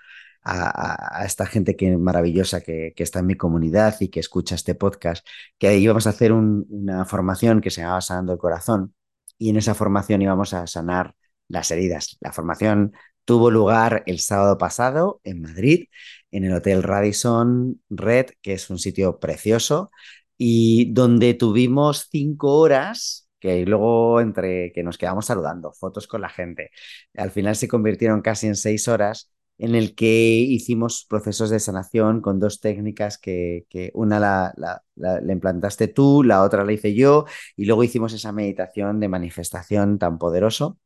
a, 0.43 1.23
esta 1.25 1.45
gente 1.45 1.75
que 1.75 1.97
maravillosa 1.97 2.61
que, 2.61 2.93
está 2.97 3.19
en 3.19 3.27
mi 3.27 3.35
comunidad 3.35 3.95
y 3.99 4.09
que 4.09 4.19
escucha 4.19 4.55
este 4.55 4.75
podcast, 4.75 5.25
que 5.57 5.77
íbamos 5.77 6.07
a 6.07 6.11
hacer 6.11 6.31
una 6.33 7.05
formación 7.05 7.61
que 7.61 7.71
se 7.71 7.81
llamaba 7.81 8.01
Sanando 8.01 8.33
el 8.33 8.39
Corazón 8.39 8.95
y 9.37 9.49
en 9.49 9.57
esa 9.57 9.75
formación 9.75 10.21
íbamos 10.21 10.53
a 10.53 10.67
sanar 10.67 11.15
las 11.47 11.71
heridas. 11.71 12.17
La 12.21 12.31
formación 12.31 12.93
tuvo 13.25 13.51
lugar 13.51 14.03
el 14.05 14.19
sábado 14.19 14.57
pasado 14.57 15.21
en 15.23 15.41
Madrid, 15.41 15.87
en 16.31 16.45
el 16.45 16.53
Hotel 16.53 16.83
Radisson 16.83 17.81
Red, 17.89 18.27
que 18.41 18.53
es 18.53 18.69
un 18.69 18.79
sitio 18.79 19.19
precioso, 19.19 19.91
y 20.39 20.91
donde 20.93 21.35
tuvimos 21.35 22.07
cinco 22.09 22.57
horas 22.59 23.29
que 23.39 23.65
luego 23.65 24.21
entre 24.21 24.71
que 24.73 24.83
nos 24.83 24.97
quedamos 24.97 25.25
saludando, 25.27 25.73
fotos 25.73 26.07
con 26.07 26.21
la 26.21 26.29
gente, 26.29 26.71
al 27.15 27.31
final 27.31 27.55
se 27.55 27.67
convirtieron 27.67 28.21
casi 28.21 28.47
en 28.47 28.55
seis 28.55 28.87
horas 28.87 29.31
en 29.57 29.75
el 29.75 29.95
que 29.95 30.35
hicimos 30.37 31.05
procesos 31.09 31.49
de 31.49 31.59
sanación 31.59 32.21
con 32.21 32.39
dos 32.39 32.61
técnicas 32.61 33.17
que, 33.17 33.65
una 33.93 34.19
la, 34.19 34.53
la, 34.95 35.33
implantaste 35.33 35.89
tú, 35.89 36.23
la 36.23 36.43
otra 36.43 36.63
la 36.63 36.71
hice 36.71 36.95
yo, 36.95 37.25
y 37.57 37.65
luego 37.65 37.83
hicimos 37.83 38.13
esa 38.13 38.31
meditación 38.31 38.99
de 39.01 39.09
manifestación 39.09 39.99
tan 39.99 40.17
poderoso. 40.17 40.79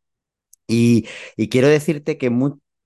Y, 0.67 1.03
quiero 1.49 1.67
decirte 1.67 2.17
que, 2.17 2.31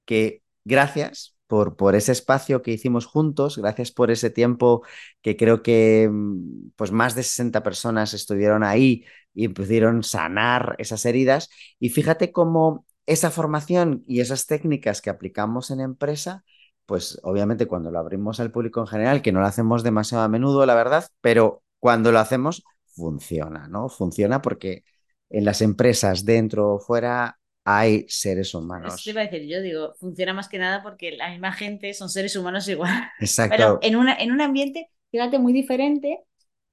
que 0.06 0.44
gracias 0.66 1.37
por, 1.48 1.76
por, 1.76 1.96
ese 1.96 2.12
espacio 2.12 2.62
que 2.62 2.72
hicimos 2.72 3.06
juntos, 3.06 3.58
gracias 3.58 3.92
por 3.92 4.12
ese 4.12 4.30
tiempo 4.30 4.84
que 5.22 5.38
creo 5.38 5.64
que 5.64 6.10
mm, 6.12 6.72
pues 6.76 6.92
más 6.92 7.16
de 7.16 7.24
60 7.24 7.64
personas 7.64 8.14
estuvieron 8.14 8.64
ahí 8.64 9.06
y 9.34 9.48
pudieron 9.50 10.04
sanar 10.04 10.76
esas 10.80 11.06
heridas. 11.06 11.50
Y 11.80 11.90
fíjate 11.90 12.32
cómo 12.32 12.86
esa 13.06 13.32
formación 13.32 14.04
y 14.08 14.20
esas 14.22 14.46
técnicas 14.48 15.02
que 15.02 15.10
aplicamos 15.10 15.72
en 15.72 15.80
empresa, 15.80 16.44
pues 16.86 17.20
obviamente 17.24 17.68
cuando 17.68 17.92
lo 17.92 18.00
abrimos 18.00 18.40
al 18.40 18.52
público 18.52 18.82
en 18.82 18.88
general, 18.88 19.22
que 19.22 19.32
no 19.32 19.40
lo 19.40 19.48
hacemos 19.48 19.84
demasiado 19.84 20.24
a 20.24 20.28
menudo, 20.30 20.66
la 20.66 20.76
verdad, 20.76 21.08
pero 21.22 21.64
cuando 21.80 22.12
lo 22.12 22.20
hacemos 22.20 22.64
funciona, 22.86 23.68
¿no? 23.68 23.90
Funciona 23.90 24.42
porque 24.42 24.84
en 25.30 25.46
las 25.46 25.62
empresas, 25.62 26.26
dentro 26.26 26.76
o 26.76 26.80
fuera, 26.80 27.40
hay 27.70 28.06
seres 28.08 28.54
humanos. 28.54 28.94
Eso 28.94 29.04
te 29.04 29.10
iba 29.10 29.20
a 29.20 29.26
decir, 29.26 29.46
yo 29.46 29.62
digo, 29.62 29.94
funciona 30.00 30.34
más 30.34 30.48
que 30.48 30.58
nada 30.58 30.82
porque 30.82 31.12
la 31.18 31.32
misma 31.32 31.52
gente 31.52 31.94
son 31.94 32.08
seres 32.10 32.34
humanos 32.38 32.66
igual. 32.70 32.94
Exacto. 33.20 33.56
Pero 33.58 33.80
en, 33.82 33.98
una, 33.98 34.16
en 34.16 34.32
un 34.32 34.40
ambiente, 34.40 34.90
fíjate, 35.12 35.38
muy 35.38 35.52
diferente. 35.52 36.22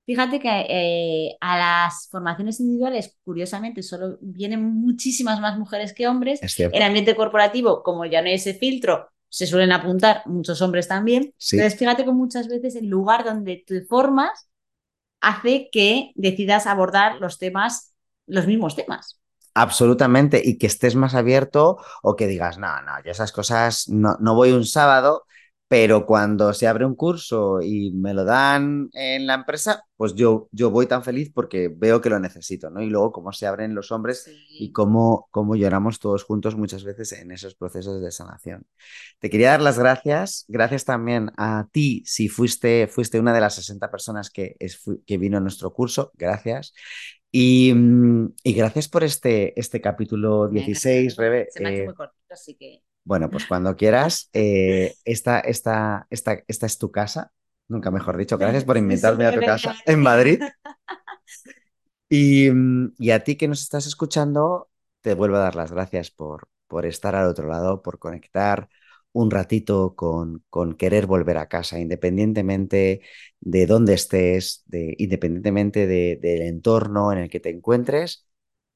Fíjate 0.07 0.39
que 0.39 0.67
eh, 0.69 1.37
a 1.41 1.59
las 1.59 2.09
formaciones 2.13 2.61
individuales, 2.61 3.17
curiosamente, 3.25 3.83
solo 3.83 4.19
vienen 4.21 4.63
muchísimas 4.63 5.41
más 5.41 5.59
mujeres 5.59 5.93
que 5.93 6.07
hombres. 6.07 6.41
En 6.59 6.83
ambiente 6.83 7.17
corporativo, 7.17 7.83
como 7.83 8.05
ya 8.05 8.23
no 8.23 8.29
hay 8.29 8.35
ese 8.35 8.55
filtro, 8.55 9.09
se 9.29 9.49
suelen 9.49 9.73
apuntar 9.73 10.23
muchos 10.27 10.63
hombres 10.63 10.87
también. 10.87 11.35
Entonces, 11.53 11.77
fíjate 11.77 12.05
que 12.05 12.13
muchas 12.13 12.47
veces 12.47 12.77
el 12.77 12.87
lugar 12.87 13.25
donde 13.25 13.65
te 13.67 13.81
formas 13.83 14.49
hace 15.21 15.71
que 15.73 16.13
decidas 16.15 16.69
abordar 16.69 17.17
los 17.21 17.39
temas, 17.39 17.95
los 18.27 18.47
mismos 18.47 18.77
temas. 18.77 19.19
Absolutamente, 19.57 20.43
y 20.45 20.59
que 20.59 20.67
estés 20.67 20.97
más 20.97 21.15
abierto 21.15 21.77
o 22.03 22.17
que 22.17 22.27
digas, 22.27 22.59
no, 22.59 22.83
no, 22.83 22.93
yo 23.05 23.13
esas 23.13 23.31
cosas 23.31 23.89
no, 23.89 24.17
no 24.21 24.35
voy 24.35 24.51
un 24.51 24.65
sábado, 24.67 25.27
pero 25.69 26.07
cuando 26.07 26.53
se 26.53 26.67
abre 26.67 26.85
un 26.85 26.97
curso 26.97 27.61
y 27.63 27.93
me 27.93 28.15
lo 28.15 28.25
dan 28.25 28.89
en 28.93 29.27
la 29.29 29.35
empresa, 29.35 29.85
pues 29.97 30.15
yo, 30.15 30.49
yo 30.51 30.71
voy 30.71 30.87
tan 30.87 31.05
feliz 31.05 31.31
porque 31.33 31.69
veo 31.75 32.01
que 32.01 32.11
lo 32.11 32.19
necesito, 32.19 32.69
¿no? 32.69 32.83
Y 32.83 32.87
luego 32.91 33.13
cómo 33.13 33.33
se 33.33 33.47
abren 33.47 33.75
los 33.77 33.93
hombres 33.93 34.29
y 34.59 34.73
cómo, 34.73 35.29
cómo 35.31 35.55
lloramos 35.55 36.01
todos 36.01 36.25
juntos 36.25 36.57
muchas 36.57 36.83
veces 36.85 37.13
en 37.13 37.31
esos 37.31 37.55
procesos 37.55 38.03
de 38.03 38.11
sanación. 38.11 38.67
Te 39.21 39.31
quería 39.31 39.51
dar 39.51 39.63
las 39.63 39.79
gracias, 39.79 40.45
gracias 40.49 40.85
también 40.85 41.31
a 41.37 41.69
ti 41.73 42.03
si 42.07 42.29
fuiste, 42.29 42.89
fuiste 42.89 43.21
una 43.21 43.33
de 43.33 43.41
las 43.41 43.55
60 43.55 43.91
personas 43.91 44.31
que, 44.31 44.57
que 45.07 45.19
vino 45.19 45.39
a 45.39 45.41
nuestro 45.41 45.73
curso, 45.73 46.11
gracias. 46.15 46.75
Mm, 47.35 48.27
y, 48.45 48.55
gracias 48.55 48.89
por 48.89 49.03
este, 49.03 49.59
este 49.59 49.81
capítulo 49.81 50.47
16, 50.47 51.17
Rebe. 51.17 51.49
Se 51.51 51.61
me 51.61 51.69
ha 51.69 51.73
hecho 51.73 51.83
eh, 51.83 51.87
muy 51.87 51.95
cortito, 51.95 52.33
así 52.33 52.55
que. 52.55 52.83
Bueno, 53.03 53.29
pues 53.29 53.47
cuando 53.47 53.75
quieras, 53.77 54.31
eh, 54.33 54.95
esta, 55.05 55.41
esta, 55.41 56.07
esta, 56.11 56.45
esta 56.47 56.67
es 56.67 56.79
tu 56.79 56.93
casa, 56.93 57.33
nunca 57.67 57.91
mejor 57.91 58.17
dicho. 58.17 58.39
Gracias 58.39 58.65
por 58.65 58.77
invitarme 58.77 59.27
a 59.27 59.35
tu 59.35 59.41
casa 59.41 59.75
en 59.87 60.01
Madrid. 60.01 60.41
Y, 62.11 62.51
mm, 62.51 62.93
y, 62.99 63.11
a 63.11 63.25
ti 63.25 63.35
que 63.35 63.49
nos 63.49 63.63
estás 63.63 63.87
escuchando, 63.87 64.69
te 65.01 65.15
vuelvo 65.15 65.37
a 65.37 65.41
dar 65.41 65.57
las 65.57 65.73
gracias 65.73 66.11
por, 66.11 66.47
por 66.69 66.87
estar 66.87 67.17
al 67.17 67.27
otro 67.27 67.49
lado, 67.49 67.83
por 67.83 67.99
conectar, 67.99 68.69
un 69.15 69.31
ratito 69.31 69.95
con, 69.95 70.45
con 70.51 70.75
querer 70.75 71.07
volver 71.07 71.39
a 71.39 71.49
casa, 71.49 71.79
independientemente 71.79 73.01
de 73.41 73.67
dónde 73.67 73.95
estés, 73.95 74.65
de, 74.67 74.95
independientemente 74.99 75.87
del 75.87 76.43
entorno 76.43 77.13
en 77.13 77.19
el 77.19 77.31
que 77.31 77.41
te 77.41 77.51
encuentres, 77.51 78.27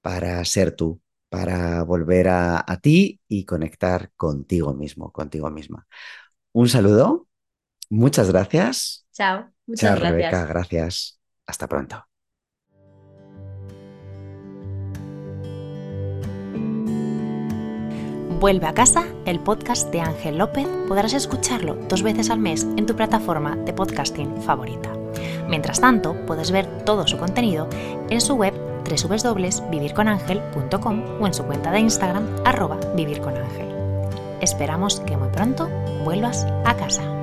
para 0.00 0.42
ser 0.44 0.72
tú, 0.72 1.02
para 1.28 1.82
volver 1.82 2.28
a, 2.28 2.64
ti 2.80 3.20
y 3.28 3.44
conectar 3.44 4.12
contigo 4.16 4.72
mismo, 4.74 5.12
contigo 5.12 5.50
misma. 5.50 5.86
Un 6.52 6.68
saludo, 6.68 7.26
muchas 7.90 8.30
gracias. 8.30 9.06
Chao, 9.12 9.52
muchas 9.66 9.80
Chao, 9.80 9.96
gracias. 10.00 10.10
Rebeca, 10.10 10.46
gracias. 10.46 11.20
Hasta 11.46 11.66
pronto. 11.66 12.07
Vuelve 18.38 18.66
a 18.68 18.72
casa, 18.72 19.04
el 19.24 19.40
podcast 19.40 19.90
de 19.90 20.00
Ángel 20.00 20.38
López, 20.38 20.68
podrás 20.86 21.12
escucharlo 21.12 21.74
dos 21.88 22.04
veces 22.04 22.30
al 22.30 22.38
mes 22.38 22.62
en 22.76 22.86
tu 22.86 22.94
plataforma 22.94 23.56
de 23.56 23.72
podcasting 23.72 24.42
favorita. 24.42 24.92
Mientras 25.48 25.80
tanto, 25.80 26.14
puedes 26.24 26.52
ver 26.52 26.84
todo 26.84 27.08
su 27.08 27.18
contenido 27.18 27.68
en 28.10 28.20
su 28.20 28.36
web 28.36 28.54
www.vivirconangel.com 28.84 31.02
o 31.20 31.26
en 31.26 31.34
su 31.34 31.42
cuenta 31.46 31.72
de 31.72 31.80
Instagram 31.80 32.28
arroba 32.44 32.78
vivirconangel. 32.94 33.74
Esperamos 34.40 35.00
que 35.00 35.16
muy 35.16 35.30
pronto 35.30 35.68
vuelvas 36.04 36.46
a 36.64 36.76
casa. 36.76 37.17